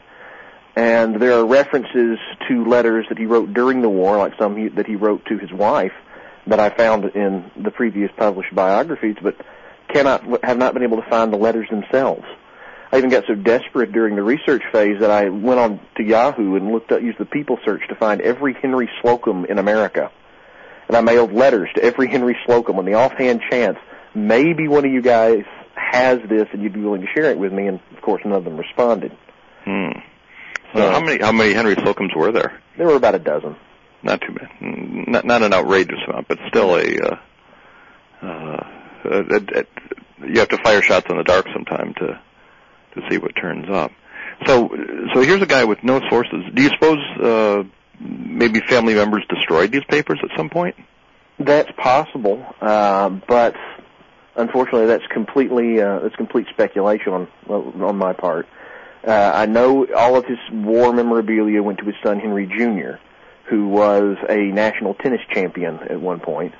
[0.76, 4.68] And there are references to letters that he wrote during the war, like some he,
[4.68, 5.92] that he wrote to his wife,
[6.48, 9.36] that I found in the previous published biographies, but
[9.88, 12.24] cannot have not been able to find the letters themselves.
[12.94, 16.54] I even got so desperate during the research phase that I went on to Yahoo
[16.54, 20.12] and looked up, used the people search to find every Henry Slocum in America.
[20.86, 23.78] And I mailed letters to every Henry Slocum on the offhand chance
[24.14, 25.42] maybe one of you guys
[25.74, 27.66] has this and you'd be willing to share it with me.
[27.66, 29.10] And of course, none of them responded.
[29.64, 29.98] Hmm.
[30.72, 32.60] So how many how many Henry Slocums were there?
[32.78, 33.56] There were about a dozen.
[34.04, 34.50] Not too bad.
[34.60, 36.98] Mm, Not, not an outrageous amount, but still a.
[37.00, 37.16] Uh,
[38.22, 38.70] uh,
[39.04, 39.64] a, a, a,
[40.28, 42.20] you have to fire shots in the dark sometime to
[42.94, 43.92] to see what turns up.
[44.46, 44.68] So
[45.12, 46.44] so here's a guy with no sources.
[46.52, 47.64] Do you suppose uh,
[48.00, 50.76] maybe family members destroyed these papers at some point?
[51.38, 53.56] That's possible, uh, but
[54.36, 58.46] unfortunately, that's completely uh, that's complete speculation on on my part.
[59.06, 62.98] Uh, I know all of his war memorabilia went to his son Henry Jr.,
[63.50, 66.54] who was a national tennis champion at one point.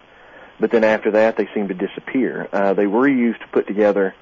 [0.61, 2.49] But then after that, they seemed to disappear.
[2.53, 4.15] Uh, they were used to put together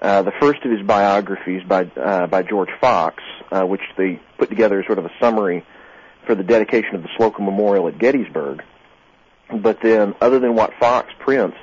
[0.00, 4.48] Uh, the first of his biographies by uh, by George Fox, uh, which they put
[4.48, 5.64] together as sort of a summary
[6.26, 8.62] for the dedication of the Slocum Memorial at Gettysburg.
[9.52, 11.56] But then, other than what Fox prints,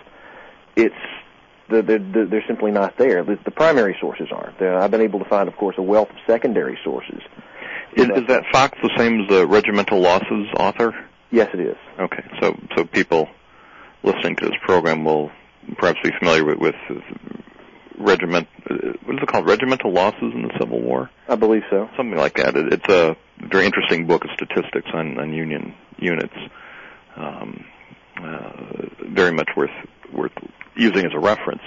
[0.76, 0.94] it's
[1.70, 3.24] the, the, the, they're simply not there.
[3.24, 4.62] The, the primary sources aren't.
[4.62, 7.22] I've been able to find, of course, a wealth of secondary sources.
[7.94, 10.94] Is, is that Fox the same as the Regimental Losses author?
[11.32, 11.78] Yes, it is.
[12.00, 13.28] Okay, so so people
[14.04, 15.32] listening to this program will
[15.78, 16.76] perhaps be familiar with, with
[17.98, 18.48] regiment.
[18.70, 19.48] Uh, what is it called?
[19.48, 21.10] Regimental losses in the Civil War.
[21.28, 21.90] I believe so.
[21.98, 22.56] Something like that.
[22.56, 26.36] It, it's a very interesting book of statistics on, on Union units.
[27.16, 27.66] Um,
[28.22, 28.52] uh,
[29.10, 29.72] very much worth
[30.14, 30.32] worth
[30.76, 31.62] using as a reference.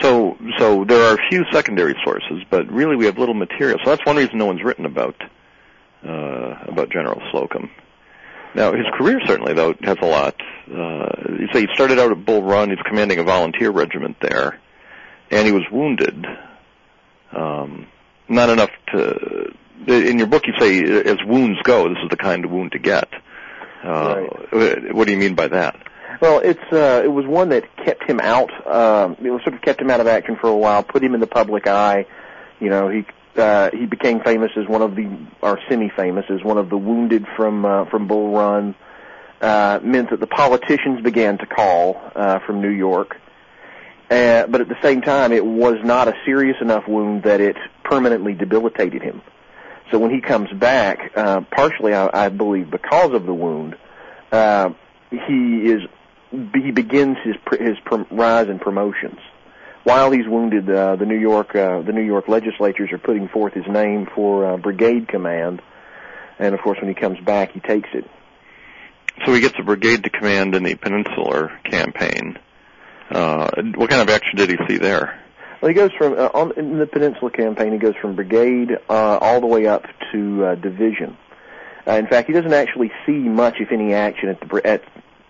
[0.00, 3.78] So so there are a few secondary sources, but really we have little material.
[3.84, 5.16] So that's one reason no one's written about
[6.06, 7.70] uh, about General Slocum.
[8.54, 10.34] Now his career certainly though has a lot.
[10.70, 12.70] Uh, you say he started out at Bull Run.
[12.70, 14.60] He's commanding a volunteer regiment there,
[15.30, 16.26] and he was wounded.
[17.32, 17.86] Um,
[18.28, 19.52] not enough to.
[19.86, 22.78] In your book, you say as wounds go, this is the kind of wound to
[22.78, 23.08] get.
[23.84, 24.94] Uh, Right.
[24.94, 25.76] What do you mean by that?
[26.20, 28.50] Well, it's uh, it was one that kept him out.
[28.66, 31.14] Um, it was sort of kept him out of action for a while, put him
[31.14, 32.06] in the public eye.
[32.58, 33.04] You know, he
[33.36, 35.08] uh, he became famous as one of the,
[35.42, 38.74] or semi-famous as one of the wounded from uh, from Bull Run.
[39.40, 43.16] Uh, meant that the politicians began to call uh, from New York.
[44.10, 47.56] Uh, but at the same time, it was not a serious enough wound that it
[47.84, 49.20] permanently debilitated him.
[49.90, 53.76] So when he comes back, uh, partially I, I believe because of the wound,
[54.32, 54.70] uh,
[55.10, 55.82] he is
[56.54, 57.76] he begins his his
[58.10, 59.18] rise in promotions.
[59.84, 63.54] While he's wounded, uh, the New York uh, the New York legislatures are putting forth
[63.54, 65.62] his name for uh, brigade command,
[66.38, 68.04] and of course when he comes back, he takes it.
[69.24, 72.38] So he gets a brigade to command in the Peninsular campaign.
[73.10, 75.18] Uh, what kind of action did he see there?
[75.60, 77.72] Well, he goes from uh, on in the Peninsula campaign.
[77.72, 81.16] He goes from brigade uh, all the way up to uh, division.
[81.86, 84.82] Uh, in fact, he doesn't actually see much, if any, action at the at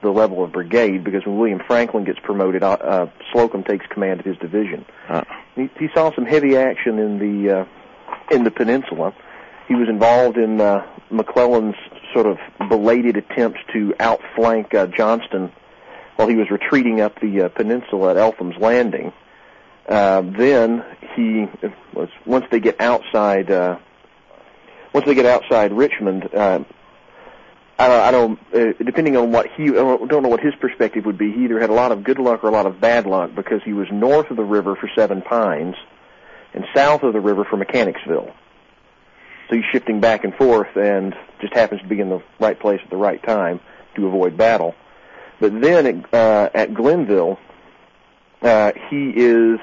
[0.03, 4.21] the level of brigade because when William Franklin gets promoted, uh, uh, Slocum takes command
[4.21, 4.85] of his division.
[5.09, 5.23] Uh,
[5.57, 7.65] He, he saw some heavy action in the uh,
[8.31, 9.15] in the peninsula.
[9.67, 11.77] He was involved in uh, McClellan's
[12.15, 12.39] sort of
[12.69, 15.53] belated attempts to outflank uh, Johnston
[16.19, 19.13] while he was retreating up the uh, peninsula at Eltham's Landing.
[19.89, 21.47] Uh, then he
[21.95, 23.79] was once they get outside uh,
[24.93, 26.29] once they get outside Richmond.
[26.35, 26.65] Uh,
[27.79, 31.07] I don't, I don't uh, depending on what he I don't know what his perspective
[31.07, 31.31] would be.
[31.33, 33.63] He either had a lot of good luck or a lot of bad luck because
[33.65, 35.77] he was north of the river for Seven Pines
[36.53, 38.35] and south of the river for Mechanicsville.
[39.49, 42.81] So he's shifting back and forth and just happens to be in the right place
[42.83, 43.61] at the right time
[43.95, 44.75] to avoid battle.
[45.41, 47.39] But then at, uh, at Glenville,
[48.43, 49.61] uh, he is,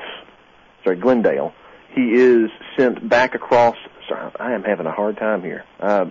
[0.83, 1.53] sorry, Glendale,
[1.93, 3.75] he is sent back across,
[4.07, 6.05] sorry, I am having a hard time here, uh,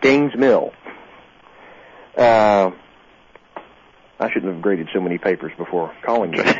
[0.00, 0.72] Gaines Mill.
[2.16, 2.70] Uh,
[4.18, 6.44] I shouldn't have graded so many papers before calling you.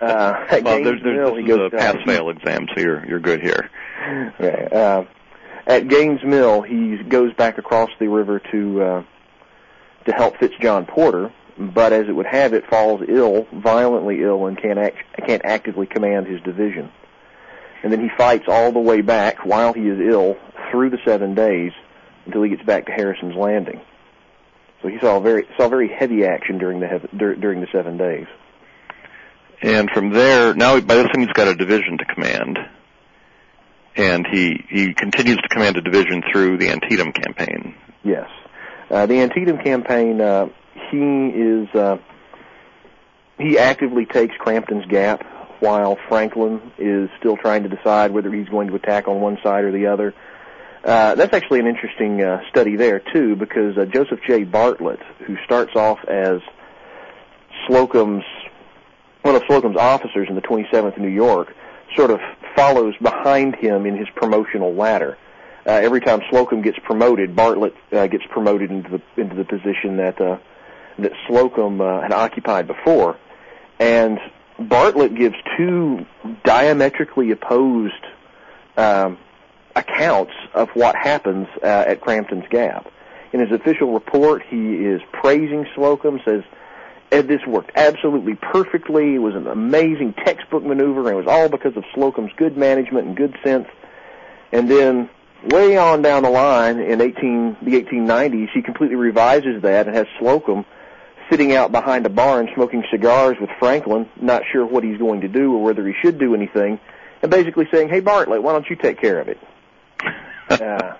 [0.00, 3.20] Uh, well, Gaines there's, there's Mill, this he is goes pass-fail exam, so you're you're
[3.20, 3.70] good here.
[4.40, 4.68] Okay.
[4.72, 5.04] Uh,
[5.64, 9.02] at Gaines Mill, he goes back across the river to uh,
[10.06, 14.60] to help Fitzjohn Porter, but as it would have it, falls ill, violently ill, and
[14.60, 16.90] can't act, can't actively command his division.
[17.82, 20.36] And then he fights all the way back while he is ill
[20.70, 21.72] through the seven days
[22.26, 23.80] until he gets back to Harrison's Landing.
[24.80, 28.26] So he saw very saw very heavy action during the dur- during the seven days.
[29.62, 32.58] And from there, now by this time he's got a division to command,
[33.96, 37.74] and he he continues to command a division through the Antietam campaign.
[38.02, 38.28] Yes.
[38.90, 40.48] Uh, the Antietam campaign, uh,
[40.92, 41.98] he is, uh,
[43.38, 45.26] he actively takes Crampton's Gap
[45.60, 49.64] while Franklin is still trying to decide whether he's going to attack on one side
[49.64, 50.14] or the other.
[50.84, 54.44] Uh, that's actually an interesting uh, study there too, because uh, Joseph J.
[54.44, 56.40] Bartlett, who starts off as
[57.66, 58.24] Slocum's
[59.22, 61.54] one of Slocum's officers in the 27th New York,
[61.96, 62.18] sort of
[62.56, 65.16] follows behind him in his promotional ladder.
[65.64, 69.98] Uh, every time Slocum gets promoted, Bartlett uh, gets promoted into the into the position
[69.98, 70.38] that uh,
[70.98, 73.18] that Slocum uh, had occupied before,
[73.78, 74.18] and
[74.58, 76.06] Bartlett gives two
[76.44, 78.04] diametrically opposed
[78.76, 79.18] um,
[79.74, 82.86] accounts of what happens uh, at Crampton's Gap.
[83.32, 86.42] In his official report, he is praising Slocum, says
[87.10, 89.16] this worked absolutely perfectly.
[89.16, 93.06] It was an amazing textbook maneuver, and it was all because of Slocum's good management
[93.06, 93.68] and good sense.
[94.50, 95.10] And then,
[95.44, 100.06] way on down the line in 18, the 1890s, he completely revises that and has
[100.18, 100.64] Slocum
[101.32, 105.22] sitting out behind a bar and smoking cigars with Franklin, not sure what he's going
[105.22, 106.78] to do or whether he should do anything,
[107.22, 109.38] and basically saying, "Hey Bartlett, why don't you take care of it?"
[110.50, 110.96] uh,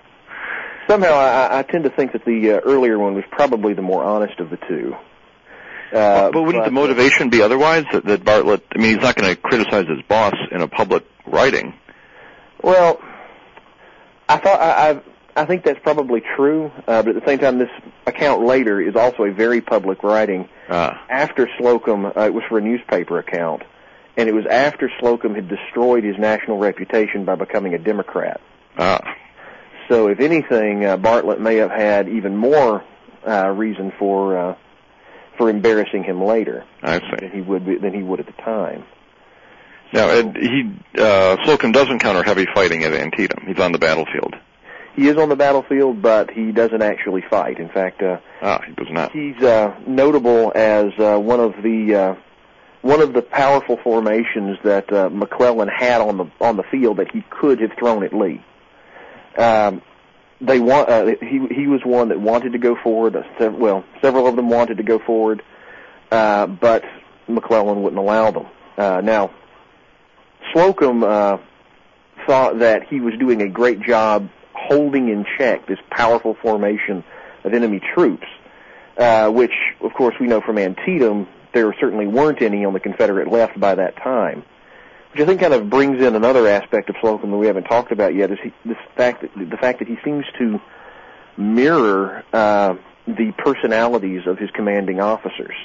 [0.87, 4.03] somehow, I, I tend to think that the uh, earlier one was probably the more
[4.03, 4.95] honest of the two.
[5.93, 7.85] Uh, but wouldn't but, the motivation be otherwise?
[7.91, 11.05] That, that Bartlett, I mean, he's not going to criticize his boss in a public
[11.27, 11.75] writing.
[12.63, 12.99] Well,
[14.27, 15.01] I thought I, I
[15.35, 17.69] I think that's probably true, uh, but at the same time, this
[18.05, 20.47] account later is also a very public writing.
[20.69, 20.93] Uh.
[21.09, 23.63] After Slocum, uh, it was for a newspaper account,
[24.15, 28.41] and it was after Slocum had destroyed his national reputation by becoming a Democrat.
[28.77, 28.99] Uh.
[29.89, 32.83] So, if anything, uh, Bartlett may have had even more
[33.27, 34.55] uh, reason for uh,
[35.37, 36.63] for embarrassing him later.
[36.83, 37.15] I see.
[37.19, 38.85] Than he would be, than he would at the time.
[39.93, 43.45] Now, Ed, he uh, Slocum does encounter heavy fighting at Antietam.
[43.47, 44.35] He's on the battlefield.
[44.95, 47.59] He is on the battlefield, but he doesn't actually fight.
[47.59, 49.11] In fact, uh, ah, he does not.
[49.11, 52.15] He's uh, notable as uh, one of the uh,
[52.83, 57.11] one of the powerful formations that uh, McClellan had on the on the field that
[57.11, 58.43] he could have thrown at Lee.
[59.37, 59.81] Um,
[60.39, 63.15] they want uh, he he was one that wanted to go forward.
[63.15, 65.41] Uh, well, several of them wanted to go forward,
[66.11, 66.83] uh, but
[67.27, 68.45] McClellan wouldn't allow them.
[68.77, 69.31] Uh, now,
[70.51, 71.37] Slocum uh,
[72.27, 77.03] thought that he was doing a great job holding in check this powerful formation
[77.43, 78.27] of enemy troops,
[78.97, 83.27] uh, which, of course, we know from Antietam, there certainly weren't any on the Confederate
[83.27, 84.43] left by that time.
[85.11, 87.91] Which I think kind of brings in another aspect of Slocum that we haven't talked
[87.91, 90.59] about yet, is he, this fact that, the fact that he seems to
[91.37, 92.75] mirror uh,
[93.05, 95.55] the personalities of his commanding officers.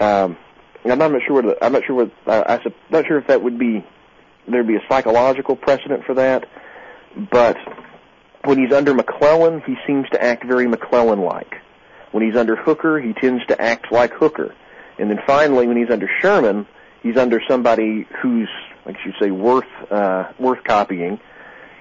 [0.00, 0.36] Um,
[0.84, 1.42] I'm not sure.
[1.42, 2.10] What, I'm not sure what.
[2.26, 3.84] Uh, I'm not sure if that would be
[4.46, 6.48] there'd be a psychological precedent for that,
[7.30, 7.56] but
[8.48, 11.56] when he's under McClellan, he seems to act very McClellan-like.
[12.12, 14.54] When he's under Hooker, he tends to act like Hooker.
[14.98, 16.66] And then finally, when he's under Sherman,
[17.02, 18.48] he's under somebody who's,
[18.86, 21.20] like you say, worth uh, worth copying,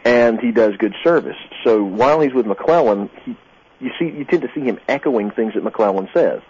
[0.03, 1.37] and he does good service.
[1.63, 3.37] So while he's with McClellan, he,
[3.79, 6.41] you see, you tend to see him echoing things that McClellan says.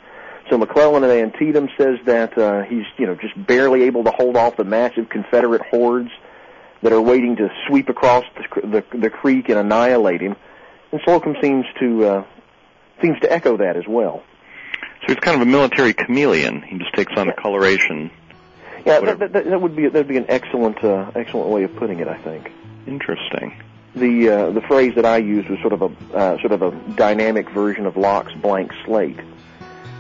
[0.50, 4.36] So McClellan at Antietam says that uh, he's, you know, just barely able to hold
[4.36, 6.10] off the massive Confederate hordes
[6.82, 10.36] that are waiting to sweep across the, the, the creek and annihilate him.
[10.92, 12.26] And Slocum seems to uh,
[13.02, 14.24] seems to echo that as well.
[15.02, 16.62] So he's kind of a military chameleon.
[16.62, 17.34] He just takes on yeah.
[17.36, 18.12] the coloration.
[18.86, 21.76] Yeah, that, that, that, would be that would be an excellent uh, excellent way of
[21.76, 22.08] putting it.
[22.08, 22.52] I think.
[22.86, 23.62] Interesting.
[23.96, 26.72] The uh, the phrase that I used was sort of a uh, sort of a
[26.96, 29.20] dynamic version of Locke's blank slate.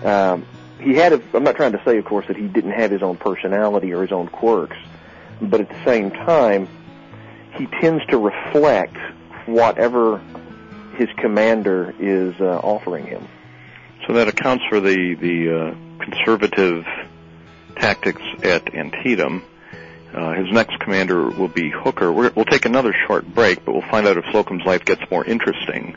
[0.03, 0.45] Um,
[0.79, 1.13] he had.
[1.13, 3.91] A, I'm not trying to say, of course, that he didn't have his own personality
[3.93, 4.77] or his own quirks
[5.41, 6.67] but at the same time,
[7.55, 8.97] he tends to reflect
[9.45, 10.21] whatever
[10.95, 13.27] his commander is uh, offering him.
[14.05, 16.85] So that accounts for the the uh, conservative
[17.75, 19.43] tactics at Antietam.
[20.13, 22.11] Uh, his next commander will be Hooker.
[22.11, 25.25] we will take another short break, but we'll find out if Slocum's life gets more
[25.25, 25.95] interesting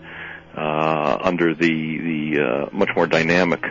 [0.56, 3.64] uh, under the the uh, much more dynamic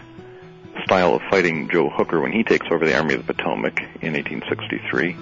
[0.86, 4.14] style of fighting Joe Hooker when he takes over the Army of the Potomac in
[4.14, 5.16] 1863.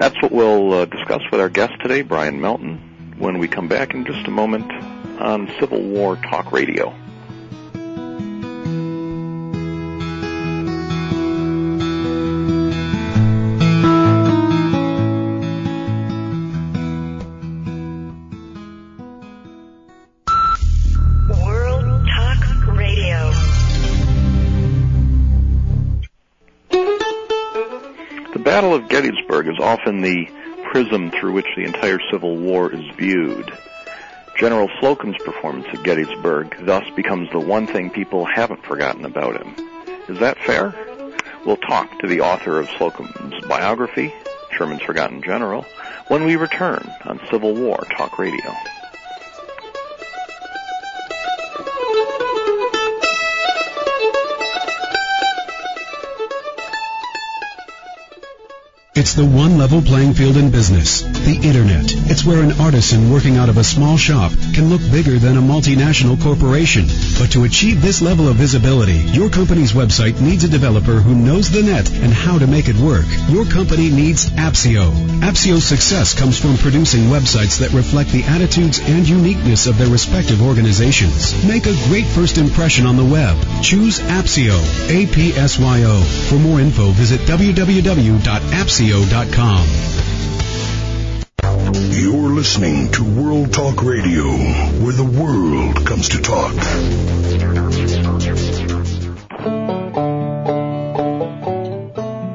[0.00, 2.78] That's what we'll uh, discuss with our guest today, Brian Melton,
[3.18, 4.72] when we come back in just a moment
[5.20, 6.94] on Civil War Talk Radio.
[30.00, 30.28] The
[30.70, 33.52] prism through which the entire Civil War is viewed.
[34.38, 39.54] General Slocum's performance at Gettysburg thus becomes the one thing people haven't forgotten about him.
[40.08, 40.74] Is that fair?
[41.44, 44.14] We'll talk to the author of Slocum's biography,
[44.52, 45.64] Sherman's Forgotten General,
[46.08, 48.54] when we return on Civil War Talk Radio.
[59.00, 61.92] It's the one level playing field in business, the Internet.
[62.10, 65.40] It's where an artisan working out of a small shop can look bigger than a
[65.40, 66.86] multinational corporation.
[67.18, 71.50] But to achieve this level of visibility, your company's website needs a developer who knows
[71.50, 73.06] the net and how to make it work.
[73.28, 74.90] Your company needs Apsyo.
[75.20, 80.42] Apsyo's success comes from producing websites that reflect the attitudes and uniqueness of their respective
[80.42, 81.34] organizations.
[81.44, 83.36] Make a great first impression on the web.
[83.62, 84.58] Choose Apsyo.
[84.88, 86.02] A-P-S-Y-O.
[86.28, 89.66] For more info, visit www.appsio radio.com.
[89.66, 89.99] You're
[92.40, 96.54] listening to World Talk Radio, where the world comes to talk.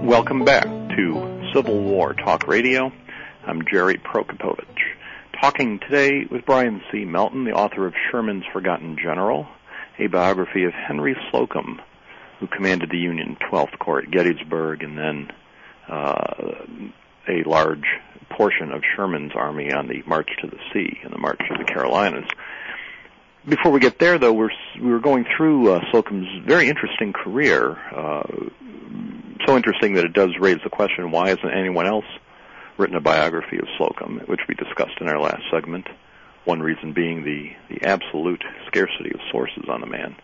[0.04, 2.92] Welcome back to Civil War Talk Radio.
[3.48, 4.78] I'm Gerry Prokopowicz.
[5.42, 7.04] Talking today with Brian C.
[7.04, 9.48] Melton, the author of Sherman's Forgotten General,
[9.98, 11.82] a biography of Henry Slocum,
[12.40, 15.32] who commanded the Union 12th Corps at Gettysburg and then
[15.90, 16.64] uh,
[17.28, 17.88] a large
[18.26, 21.64] portion of Sherman's army on the march to the sea and the march to the
[21.64, 22.28] Carolinas.
[23.48, 24.50] Before we get there, though, we're
[24.82, 27.78] we were going through uh, Slocum's very interesting career.
[27.96, 28.24] Uh,
[29.46, 32.06] so interesting that it does raise the question: Why hasn't anyone else
[32.78, 35.88] written a biography of Slocum, which we discussed in our last segment?
[36.46, 40.16] One reason being the the absolute scarcity of sources on the man.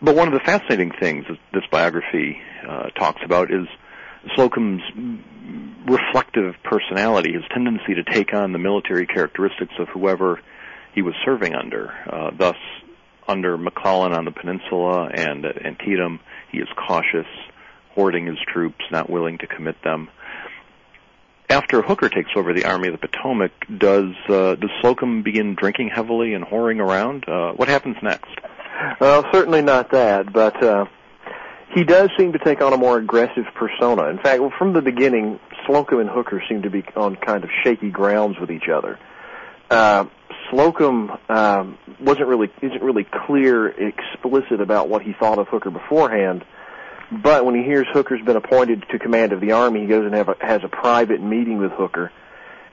[0.00, 3.66] But one of the fascinating things that this biography uh, talks about is
[4.34, 4.82] Slocum's
[5.86, 10.40] reflective personality, his tendency to take on the military characteristics of whoever
[10.94, 11.92] he was serving under.
[12.10, 12.56] Uh, thus,
[13.26, 16.20] under McClellan on the peninsula and at Antietam,
[16.50, 17.26] he is cautious,
[17.90, 20.08] hoarding his troops, not willing to commit them.
[21.50, 25.90] After Hooker takes over the Army of the Potomac, does uh, does Slocum begin drinking
[25.94, 27.26] heavily and whoring around?
[27.26, 28.30] Uh, what happens next?
[29.00, 30.84] Well, certainly not that, but uh,
[31.74, 34.08] he does seem to take on a more aggressive persona.
[34.08, 37.90] In fact, from the beginning, Slocum and Hooker seem to be on kind of shaky
[37.90, 38.98] grounds with each other.
[39.70, 40.06] Uh,
[40.50, 46.44] Slocum um, wasn't really isn't really clear, explicit about what he thought of Hooker beforehand.
[47.12, 50.14] But when he hears Hooker's been appointed to command of the army, he goes and
[50.14, 52.10] a, has a private meeting with Hooker,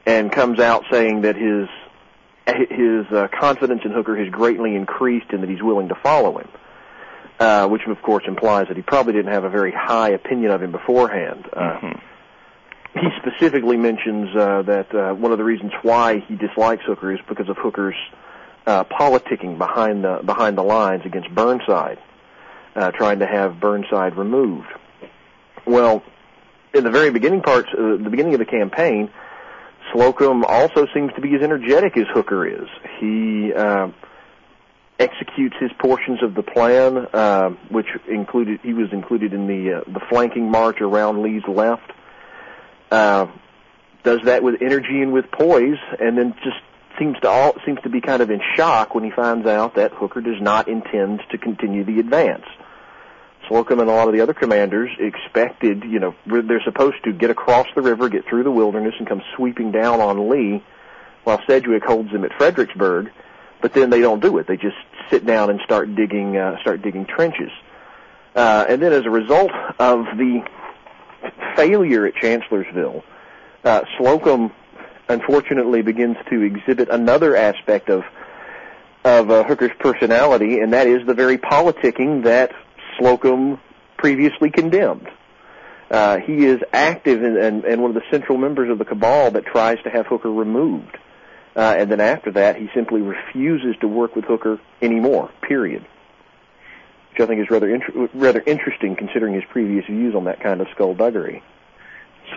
[0.05, 1.67] and comes out saying that his
[2.47, 6.47] his uh, confidence in Hooker has greatly increased and that he's willing to follow him.
[7.37, 10.63] Uh, which of course implies that he probably didn't have a very high opinion of
[10.63, 11.45] him beforehand.
[11.51, 11.99] Uh, mm-hmm
[12.95, 17.19] he specifically mentions uh, that uh, one of the reasons why he dislikes Hooker is
[17.27, 17.95] because of Hooker's
[18.65, 21.99] uh, politicking behind the behind the lines against Burnside,
[22.75, 24.67] uh, trying to have Burnside removed.
[25.65, 26.03] Well,
[26.73, 29.09] in the very beginning parts, uh, the beginning of the campaign,
[29.91, 32.67] Slocum also seems to be as energetic as Hooker is.
[32.99, 33.89] He uh,
[34.99, 39.91] executes his portions of the plan, uh, which included he was included in the uh,
[39.91, 41.91] the flanking march around Lee's left
[42.91, 43.27] uh,
[44.03, 46.57] does that with energy and with poise, and then just
[46.97, 49.91] seems to all seems to be kind of in shock when he finds out that
[49.91, 52.45] Hooker does not intend to continue the advance.
[53.47, 57.29] Slocum and a lot of the other commanders expected, you know, they're supposed to get
[57.29, 60.63] across the river, get through the wilderness, and come sweeping down on Lee,
[61.23, 63.11] while Sedgwick holds them at Fredericksburg.
[63.61, 64.47] But then they don't do it.
[64.47, 64.77] They just
[65.09, 67.51] sit down and start digging, uh, start digging trenches.
[68.35, 70.43] Uh, and then as a result of the
[71.55, 73.03] failure at Chancellorsville,
[73.63, 74.51] uh, Slocum
[75.07, 78.03] unfortunately begins to exhibit another aspect of
[79.03, 82.51] of uh, Hooker's personality, and that is the very politicking that
[82.97, 83.59] Slocum
[83.97, 85.07] previously condemned.
[85.91, 89.45] Uh, he is active and, and, one of the central members of the cabal that
[89.45, 90.97] tries to have Hooker removed.
[91.55, 95.85] Uh, and then after that, he simply refuses to work with Hooker anymore, period
[97.15, 100.61] which I think is rather inter- rather interesting considering his previous views on that kind
[100.61, 101.43] of skullduggery.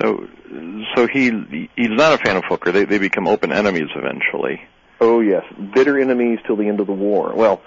[0.01, 0.29] So,
[0.95, 2.73] so he he's not a fan of Hooker.
[2.73, 4.63] They they become open enemies eventually.
[5.01, 7.33] Oh yes, bitter enemies till the end of the war.
[7.35, 7.63] Well,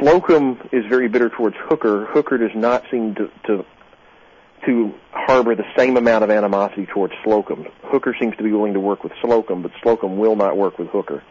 [0.00, 2.06] Slocum is very bitter towards Hooker.
[2.06, 3.64] Hooker does not seem to to,
[4.66, 7.66] to harbor the same amount of animosity towards Slocum.
[7.84, 10.88] Hooker seems to be willing to work with Slocum, but Slocum will not work with
[10.88, 11.22] Hooker.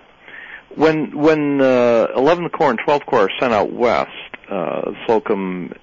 [0.76, 4.10] When when uh, 11th Corps and 12th Corps are sent out west,
[4.50, 5.74] uh, Slocum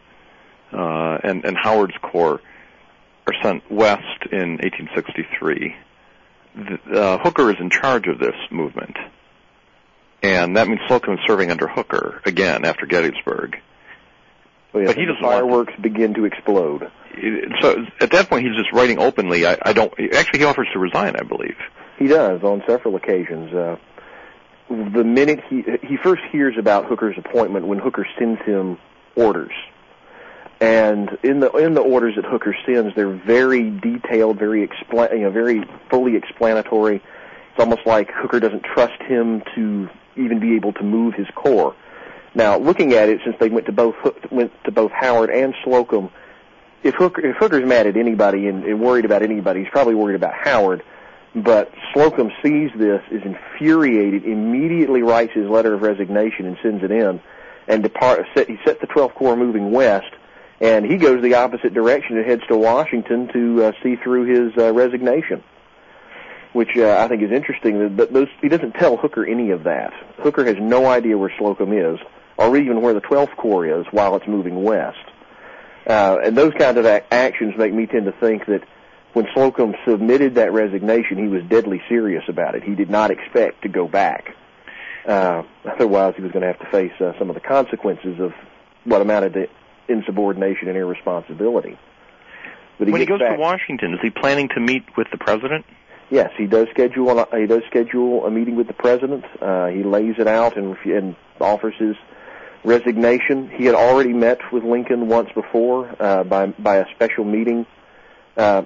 [0.73, 2.41] uh, and, and Howard's Corps
[3.27, 5.77] are sent west in 1863.
[6.57, 8.97] The, uh, Hooker is in charge of this movement,
[10.23, 13.57] and that means Slocum is serving under Hooker again after Gettysburg.
[14.73, 16.91] Well, yes, but he doesn't fireworks to, begin to explode.
[17.61, 19.47] So at that point, he's just writing openly.
[19.47, 19.93] I, I don't.
[20.15, 21.17] Actually, he offers to resign.
[21.17, 21.57] I believe
[22.01, 23.53] he does on several occasions.
[23.53, 23.77] Uh,
[24.71, 28.79] the minute he he first hears about Hooker's appointment when Hooker sends him
[29.17, 29.53] orders.
[30.61, 35.21] And in the in the orders that Hooker sends, they're very detailed, very expla- you
[35.21, 36.97] know, very fully explanatory.
[36.97, 41.75] It's almost like Hooker doesn't trust him to even be able to move his corps.
[42.35, 43.97] Now, looking at it, since they went to both
[44.31, 46.11] went to both Howard and Slocum,
[46.85, 50.15] if Hooker if Hooker's mad at anybody and, and worried about anybody, he's probably worried
[50.15, 50.85] about Howard.
[51.35, 56.91] But Slocum sees this, is infuriated, immediately writes his letter of resignation and sends it
[56.91, 57.21] in,
[57.69, 58.27] and depart.
[58.35, 60.11] Set, he sets the 12th Corps moving west,
[60.61, 64.59] and he goes the opposite direction and heads to Washington to uh, see through his
[64.59, 65.45] uh, resignation,
[66.53, 67.95] which uh, I think is interesting.
[67.95, 69.93] But those, he doesn't tell Hooker any of that.
[70.19, 72.01] Hooker has no idea where Slocum is,
[72.37, 74.99] or even where the 12th Corps is while it's moving west.
[75.87, 78.65] Uh, and those kind of ac- actions make me tend to think that
[79.13, 82.63] when Slocum submitted that resignation, he was deadly serious about it.
[82.63, 84.37] He did not expect to go back.
[85.07, 88.33] Uh, otherwise, he was going to have to face uh, some of the consequences of
[88.85, 89.47] what amounted to
[89.89, 91.79] insubordination and irresponsibility.
[92.79, 95.19] But he when he goes back, to Washington, is he planning to meet with the
[95.19, 95.65] president?
[96.11, 97.19] Yes, he does schedule.
[97.19, 99.25] A, he does schedule a meeting with the president.
[99.41, 101.97] Uh, he lays it out and, and offers his
[102.65, 103.49] resignation.
[103.51, 107.67] He had already met with Lincoln once before uh, by by a special meeting.
[108.37, 108.63] Uh,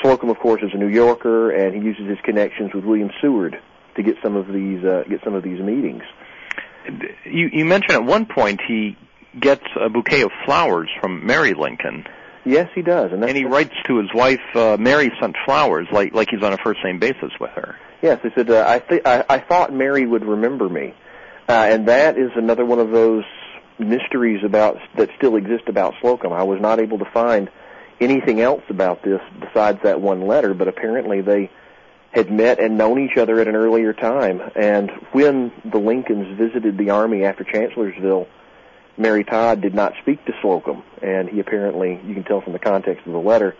[0.00, 3.60] Slocum, of course, is a New Yorker, and he uses his connections with William Seward
[3.96, 6.02] to get some of these uh, get some of these meetings.
[7.24, 8.96] You, you mentioned at one point he
[9.38, 12.04] gets a bouquet of flowers from Mary Lincoln.
[12.44, 16.12] Yes, he does, and, and he writes to his wife, uh, Mary sent flowers, like
[16.12, 17.76] like he's on a first name basis with her.
[18.02, 20.92] Yes, he said, uh, I, th- I I thought Mary would remember me,
[21.48, 23.24] uh, and that is another one of those
[23.78, 26.32] mysteries about that still exist about Slocum.
[26.32, 27.48] I was not able to find
[28.00, 31.50] anything else about this besides that one letter, but apparently they
[32.10, 34.42] had met and known each other at an earlier time.
[34.54, 38.28] And when the Lincolns visited the army after Chancellorsville,
[38.98, 42.58] Mary Todd did not speak to Slocum, and he apparently, you can tell from the
[42.58, 43.56] context of the letter,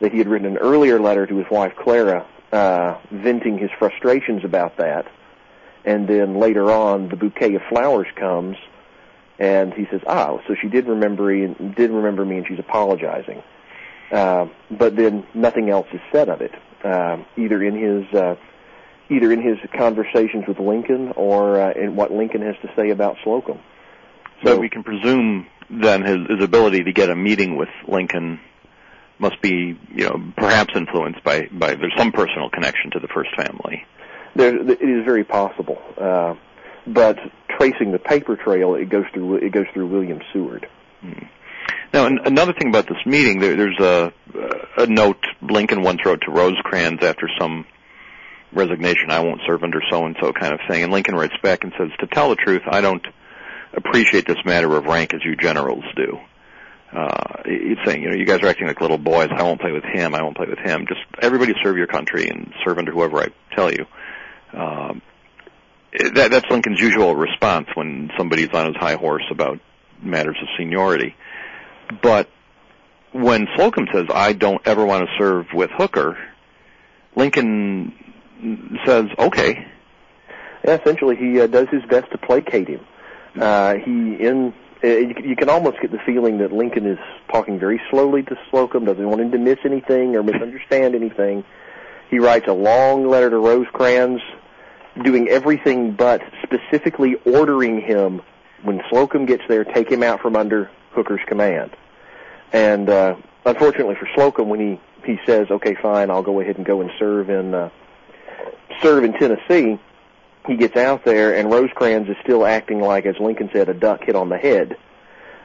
[0.00, 4.44] that he had written an earlier letter to his wife Clara, uh, venting his frustrations
[4.44, 5.06] about that.
[5.84, 8.56] And then later on, the bouquet of flowers comes,
[9.38, 13.42] and he says, "Ah, so she did remember me, did remember me, and she's apologizing."
[14.12, 16.52] Uh, but then nothing else is said of it,
[16.84, 18.36] uh, either in his uh,
[19.10, 23.16] either in his conversations with Lincoln or uh, in what Lincoln has to say about
[23.24, 23.58] Slocum.
[24.44, 28.40] So but we can presume then his, his ability to get a meeting with Lincoln
[29.18, 33.30] must be, you know, perhaps influenced by by there's some personal connection to the first
[33.36, 33.86] family.
[34.34, 36.34] There, it is very possible, uh,
[36.86, 40.68] but tracing the paper trail, it goes through it goes through William Seward.
[41.00, 41.24] Hmm.
[41.92, 44.12] Now, an- another thing about this meeting, there, there's a
[44.78, 47.66] a note Lincoln once wrote to Rosecrans after some
[48.52, 49.10] resignation.
[49.10, 51.72] I won't serve under so and so kind of thing, and Lincoln writes back and
[51.78, 53.06] says, "To tell the truth, I don't
[53.74, 56.18] appreciate this matter of rank as you generals do."
[56.92, 59.30] Uh, he's saying, you know, you guys are acting like little boys.
[59.34, 60.14] I won't play with him.
[60.14, 60.86] I won't play with him.
[60.86, 63.86] Just everybody serve your country and serve under whoever I tell you.
[64.52, 65.00] Um,
[66.14, 69.58] that, that's Lincoln's usual response when somebody's on his high horse about
[70.02, 71.14] matters of seniority.
[72.02, 72.28] But
[73.12, 76.18] when Slocum says, I don't ever want to serve with Hooker,
[77.14, 77.92] Lincoln
[78.86, 79.66] says, okay.
[80.64, 82.80] Yeah, essentially, he uh, does his best to placate him.
[83.38, 84.54] Uh, he in
[84.84, 86.98] uh, you, you can almost get the feeling that Lincoln is
[87.30, 91.44] talking very slowly to Slocum, doesn't want him to miss anything or misunderstand anything.
[92.10, 94.20] He writes a long letter to Rosecrans,
[95.02, 98.20] doing everything but specifically ordering him
[98.64, 101.76] when Slocum gets there, take him out from under Hooker's command.
[102.52, 106.66] And uh, unfortunately for Slocum, when he he says, "Okay, fine, I'll go ahead and
[106.66, 107.70] go and serve in uh,
[108.80, 109.78] serve in Tennessee,"
[110.46, 114.04] he gets out there, and Rosecrans is still acting like, as Lincoln said, a duck
[114.04, 114.76] hit on the head,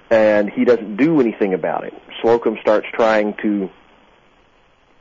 [0.10, 1.94] and he doesn't do anything about it.
[2.22, 3.70] Slocum starts trying to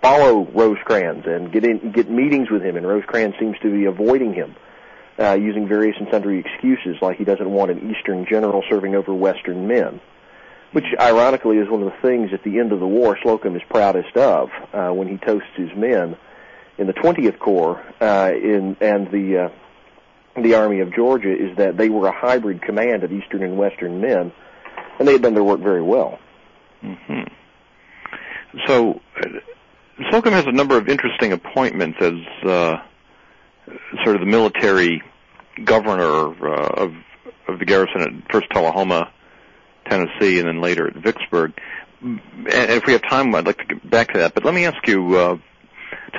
[0.03, 4.35] follow Rosecrans and get in, get meetings with him, and Rosecrans seems to be avoiding
[4.35, 4.55] him,
[5.19, 9.13] uh, using various and sundry excuses, like he doesn't want an Eastern general serving over
[9.13, 10.01] Western men
[10.73, 13.63] which ironically is one of the things at the end of the war Slocum is
[13.69, 16.17] proudest of uh, when he toasts his men
[16.79, 19.49] in the 20th Corps uh, in, and the uh,
[20.43, 24.01] the Army of Georgia is that they were a hybrid command of Eastern and Western
[24.01, 24.33] men,
[24.99, 26.19] and they had done their work very well.
[26.83, 27.23] Mm-hmm.
[28.67, 29.01] So,
[30.11, 32.13] Slocum has a number of interesting appointments as
[32.47, 32.77] uh,
[34.05, 35.03] sort of the military
[35.65, 36.93] governor uh, of
[37.49, 39.11] of the garrison at first Tullahoma
[39.89, 41.53] Tennessee, and then later at Vicksburg.
[42.01, 44.35] And if we have time, I'd like to get back to that.
[44.35, 45.39] But let me ask you, uh,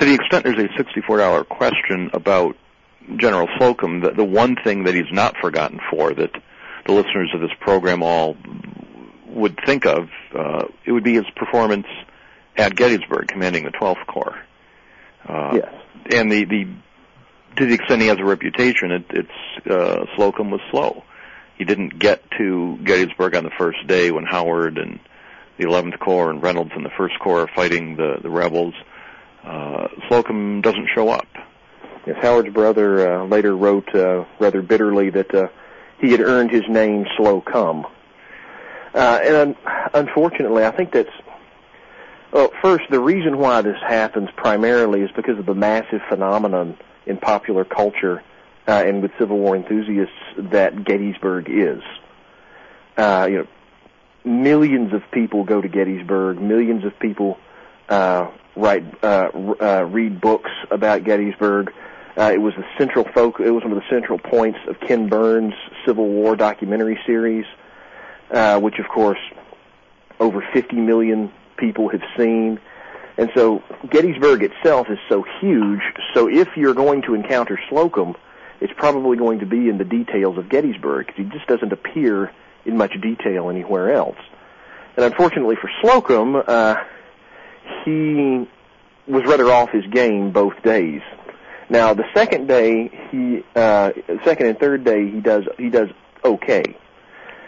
[0.00, 2.56] to the extent there's a $64 question about
[3.16, 6.30] General Slocum, the, the one thing that he's not forgotten for that
[6.86, 8.36] the listeners of this program all
[9.26, 11.86] would think of, uh, it would be his performance
[12.56, 14.38] at Gettysburg, commanding the 12th Corps.
[15.26, 15.74] Uh, yes.
[16.12, 16.64] And the, the,
[17.56, 21.04] to the extent he has a reputation, it, it's, uh, Slocum was slow
[21.58, 25.00] he didn't get to Gettysburg on the first day when Howard and
[25.58, 28.74] the 11th Corps and Reynolds and the First Corps are fighting the the rebels.
[29.44, 31.26] Uh, Slocum doesn't show up.
[32.06, 35.48] Yes, Howard's brother uh, later wrote uh, rather bitterly that uh,
[36.00, 37.84] he had earned his name Slocum.
[38.94, 39.56] Uh, and un-
[39.94, 41.10] unfortunately, I think that's
[42.32, 47.16] well, first the reason why this happens primarily is because of the massive phenomenon in
[47.16, 48.22] popular culture
[48.68, 51.82] uh, and with Civil War enthusiasts that Gettysburg is.
[52.96, 53.46] Uh, you know,
[54.24, 56.40] millions of people go to Gettysburg.
[56.40, 57.38] Millions of people
[57.88, 61.72] uh, write, uh, uh, read books about Gettysburg.
[62.16, 63.46] Uh, it was the central focus.
[63.46, 65.54] It was one of the central points of Ken Burns'
[65.86, 67.46] Civil War documentary series,
[68.30, 69.20] uh, which, of course,
[70.20, 72.60] over 50 million people have seen.
[73.16, 75.80] And so Gettysburg itself is so huge.
[76.12, 78.14] So if you're going to encounter Slocum,
[78.60, 82.32] it's probably going to be in the details of Gettysburg because he just doesn't appear
[82.64, 84.18] in much detail anywhere else.
[84.96, 86.76] And unfortunately for Slocum, uh,
[87.84, 88.48] he
[89.06, 91.00] was rather off his game both days.
[91.70, 93.92] Now the second day, he uh,
[94.24, 95.88] second and third day he does he does
[96.24, 96.64] okay.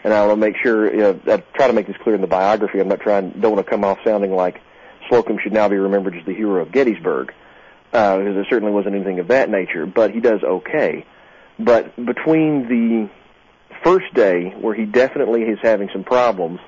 [0.04, 2.20] And I want to make sure you know, I try to make this clear in
[2.20, 2.80] the biography.
[2.80, 4.60] I'm not trying don't want to come off sounding like
[5.08, 7.34] Slocum should now be remembered as the hero of Gettysburg
[7.92, 9.86] uh, because there certainly wasn't anything of that nature.
[9.86, 11.04] But he does okay.
[11.58, 13.10] But between the
[13.82, 16.60] first day where he definitely is having some problems,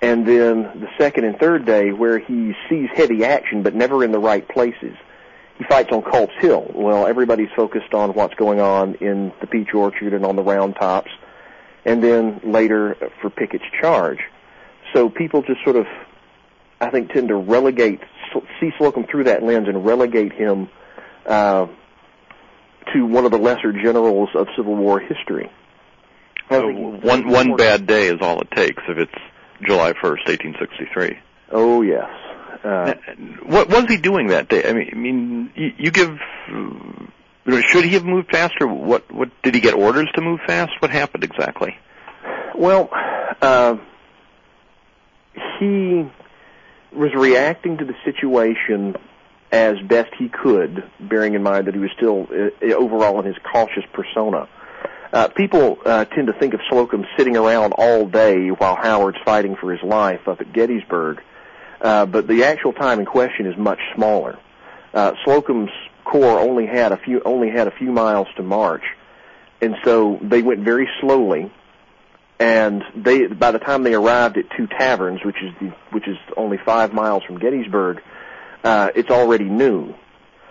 [0.00, 4.12] and then the second and third day where he sees heavy action but never in
[4.12, 4.96] the right places.
[5.58, 6.70] He fights on Culp's Hill.
[6.74, 10.74] Well, everybody's focused on what's going on in the Peach Orchard and on the Round
[10.74, 11.10] Tops,
[11.84, 14.18] and then later for Pickett's charge.
[14.92, 15.86] So people just sort of,
[16.80, 18.00] I think, tend to relegate,
[18.60, 20.68] see Slocum through that lens and relegate him
[21.26, 21.66] uh,
[22.92, 25.50] to one of the lesser generals of Civil War history.
[26.50, 29.22] So one one bad day is all it takes if it's
[29.66, 31.18] July 1st, 1863.
[31.50, 32.10] Oh yes.
[32.64, 32.94] Uh,
[33.44, 34.68] what was he doing that day?
[34.68, 36.16] I mean, I mean, you, you give.
[37.66, 38.68] Should he have moved faster?
[38.68, 40.72] What what did he get orders to move fast?
[40.80, 41.76] What happened exactly?
[42.54, 42.88] Well,
[43.40, 43.76] uh,
[45.58, 46.04] he
[46.94, 48.96] was reacting to the situation
[49.50, 53.36] as best he could, bearing in mind that he was still uh, overall in his
[53.52, 54.48] cautious persona.
[55.12, 59.56] Uh, people uh, tend to think of Slocum sitting around all day while Howard's fighting
[59.56, 61.22] for his life up at Gettysburg,
[61.82, 64.38] uh, but the actual time in question is much smaller.
[64.94, 65.70] Uh, Slocum's
[66.04, 68.84] corps only had a few only had a few miles to march,
[69.60, 71.52] and so they went very slowly.
[72.42, 76.16] And they, by the time they arrived at Two Taverns, which is the, which is
[76.36, 78.02] only five miles from Gettysburg,
[78.64, 79.94] uh, it's already noon.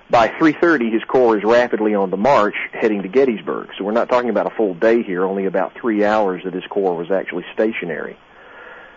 [0.10, 3.72] By 3.30, his corps is rapidly on the march heading to Gettysburg.
[3.78, 6.64] So we're not talking about a full day here, only about three hours that his
[6.70, 8.18] corps was actually stationary.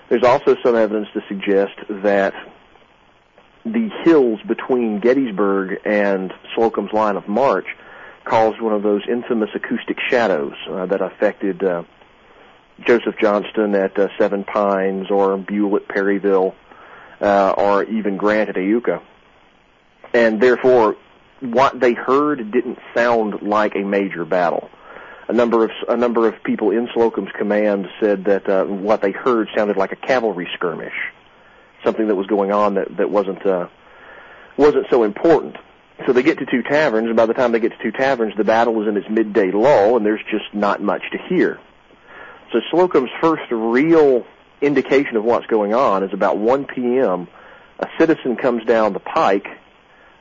[0.08, 2.32] There's also some evidence to suggest that
[3.64, 7.66] the hills between Gettysburg and Slocum's line of march
[8.24, 11.82] caused one of those infamous acoustic shadows uh, that affected uh,
[12.86, 16.54] Joseph Johnston at uh, Seven Pines or Buell at Perryville
[17.20, 19.00] uh, or even Grant at Iuka.
[20.12, 20.96] And therefore,
[21.40, 24.70] what they heard didn't sound like a major battle.
[25.28, 29.10] A number of a number of people in Slocum's command said that uh, what they
[29.10, 30.92] heard sounded like a cavalry skirmish,
[31.82, 33.68] something that was going on that that wasn't uh,
[34.58, 35.56] wasn't so important.
[36.06, 38.34] So they get to two taverns, and by the time they get to two taverns,
[38.36, 41.58] the battle is in its midday lull, and there's just not much to hear.
[42.52, 44.24] So Slocum's first real
[44.60, 47.28] indication of what's going on is about 1 p.m.
[47.78, 49.48] A citizen comes down the pike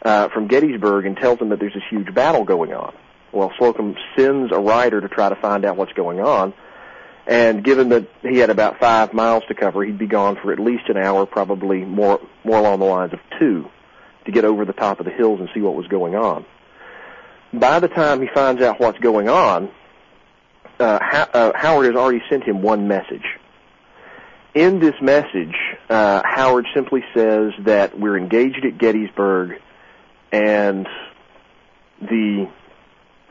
[0.01, 2.93] uh, from Gettysburg and tells him that there's this huge battle going on.
[3.31, 6.53] Well, Slocum sends a rider to try to find out what's going on,
[7.25, 10.59] and given that he had about five miles to cover, he'd be gone for at
[10.59, 13.69] least an hour, probably more more along the lines of two,
[14.25, 16.45] to get over the top of the hills and see what was going on.
[17.53, 19.71] By the time he finds out what's going on,
[20.83, 23.25] uh, ha- uh, Howard has already sent him one message.
[24.53, 25.55] In this message,
[25.89, 29.59] uh, Howard simply says that we're engaged at Gettysburg
[30.31, 30.87] and
[32.01, 32.49] the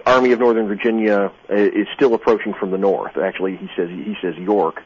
[0.05, 3.17] Army of Northern Virginia is still approaching from the north.
[3.17, 4.83] Actually, he says he says York,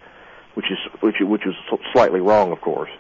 [0.55, 1.55] which is which which is
[1.93, 2.91] slightly wrong, of course.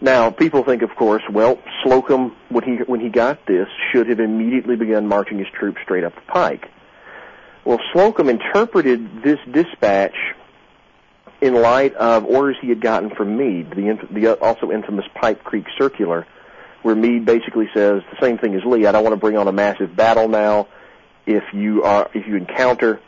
[0.00, 4.20] Now, people think, of course, well, Slocum, when he when he got this, should have
[4.20, 6.68] immediately begun marching his troops straight up the pike.
[7.68, 10.14] Well, Slocum interpreted this dispatch
[11.42, 15.66] in light of orders he had gotten from Meade, the, the also infamous Pipe Creek
[15.76, 16.26] Circular,
[16.80, 18.86] where Meade basically says the same thing as Lee.
[18.86, 20.68] I don't want to bring on a massive battle now.
[21.26, 23.02] If you are, if you encounter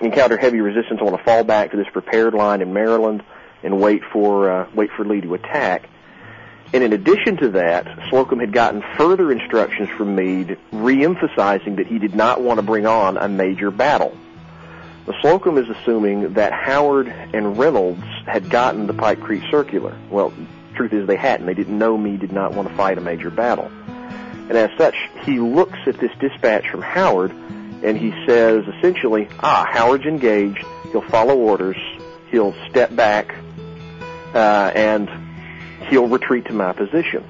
[0.00, 3.22] encounter heavy resistance, I want to fall back to this prepared line in Maryland
[3.62, 5.88] and wait for uh, wait for Lee to attack.
[6.72, 11.98] And in addition to that, Slocum had gotten further instructions from Meade, re-emphasizing that he
[11.98, 14.16] did not want to bring on a major battle.
[15.04, 19.96] The Slocum is assuming that Howard and Reynolds had gotten the Pipe Creek Circular.
[20.10, 20.32] Well,
[20.74, 21.46] truth is they hadn't.
[21.46, 23.70] They didn't know Meade did not want to fight a major battle.
[24.48, 24.94] And as such,
[25.24, 27.32] he looks at this dispatch from Howard
[27.82, 30.64] and he says essentially, ah, Howard's engaged.
[30.92, 31.76] He'll follow orders.
[32.30, 33.34] He'll step back
[34.34, 35.08] uh, and
[35.86, 37.24] he'll retreat to my position.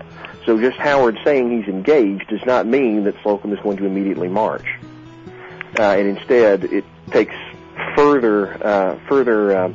[0.44, 4.28] So just Howard saying he's engaged does not mean that Slocum is going to immediately
[4.28, 4.66] march.
[5.78, 7.34] Uh, and instead, it takes
[7.94, 9.72] further uh, further uh,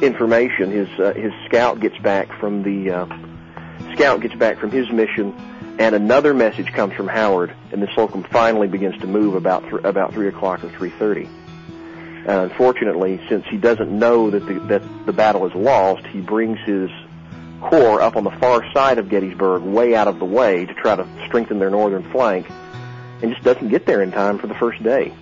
[0.00, 0.70] information.
[0.70, 3.06] His uh, his scout gets back from the uh,
[3.94, 5.34] scout gets back from his mission,
[5.78, 9.82] and another message comes from Howard, and the Slocum finally begins to move about th-
[9.84, 11.28] about three o'clock or three thirty.
[12.24, 16.58] And unfortunately, since he doesn't know that the, that the battle is lost, he brings
[16.60, 16.88] his
[17.62, 20.96] corps up on the far side of Gettysburg, way out of the way, to try
[20.96, 22.46] to strengthen their northern flank,
[23.22, 25.14] and just doesn't get there in time for the first day.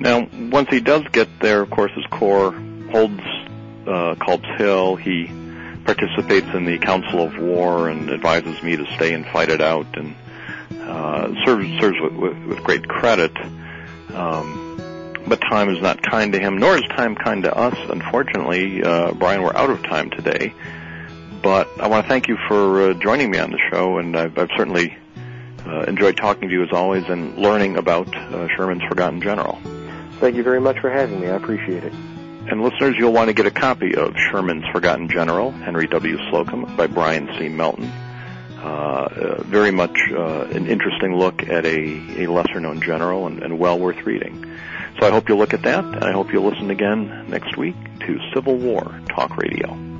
[0.00, 2.52] Now, once he does get there, of course, his corps
[2.90, 3.20] holds
[3.86, 4.96] uh, Culp's Hill.
[4.96, 5.30] He
[5.84, 9.86] participates in the Council of War and advises Meade to stay and fight it out,
[9.96, 10.14] and
[10.80, 13.32] uh, serves serves with, with, with great credit.
[14.14, 17.76] Um, but time is not kind to him, nor is time kind to us.
[17.88, 20.52] Unfortunately, uh, Brian, we're out of time today.
[21.42, 24.38] But I want to thank you for uh, joining me on the show, and I've,
[24.38, 24.96] I've certainly
[25.66, 29.58] uh, enjoyed talking to you as always and learning about uh, Sherman's Forgotten General.
[30.20, 31.26] Thank you very much for having me.
[31.26, 31.92] I appreciate it.
[31.92, 36.16] And listeners, you'll want to get a copy of Sherman's Forgotten General, Henry W.
[36.30, 37.48] Slocum, by Brian C.
[37.48, 37.90] Melton.
[38.58, 43.42] Uh, uh, very much uh, an interesting look at a, a lesser known general and,
[43.42, 44.56] and well worth reading.
[45.00, 47.74] So I hope you'll look at that, and I hope you'll listen again next week
[48.06, 49.91] to Civil War Talk Radio.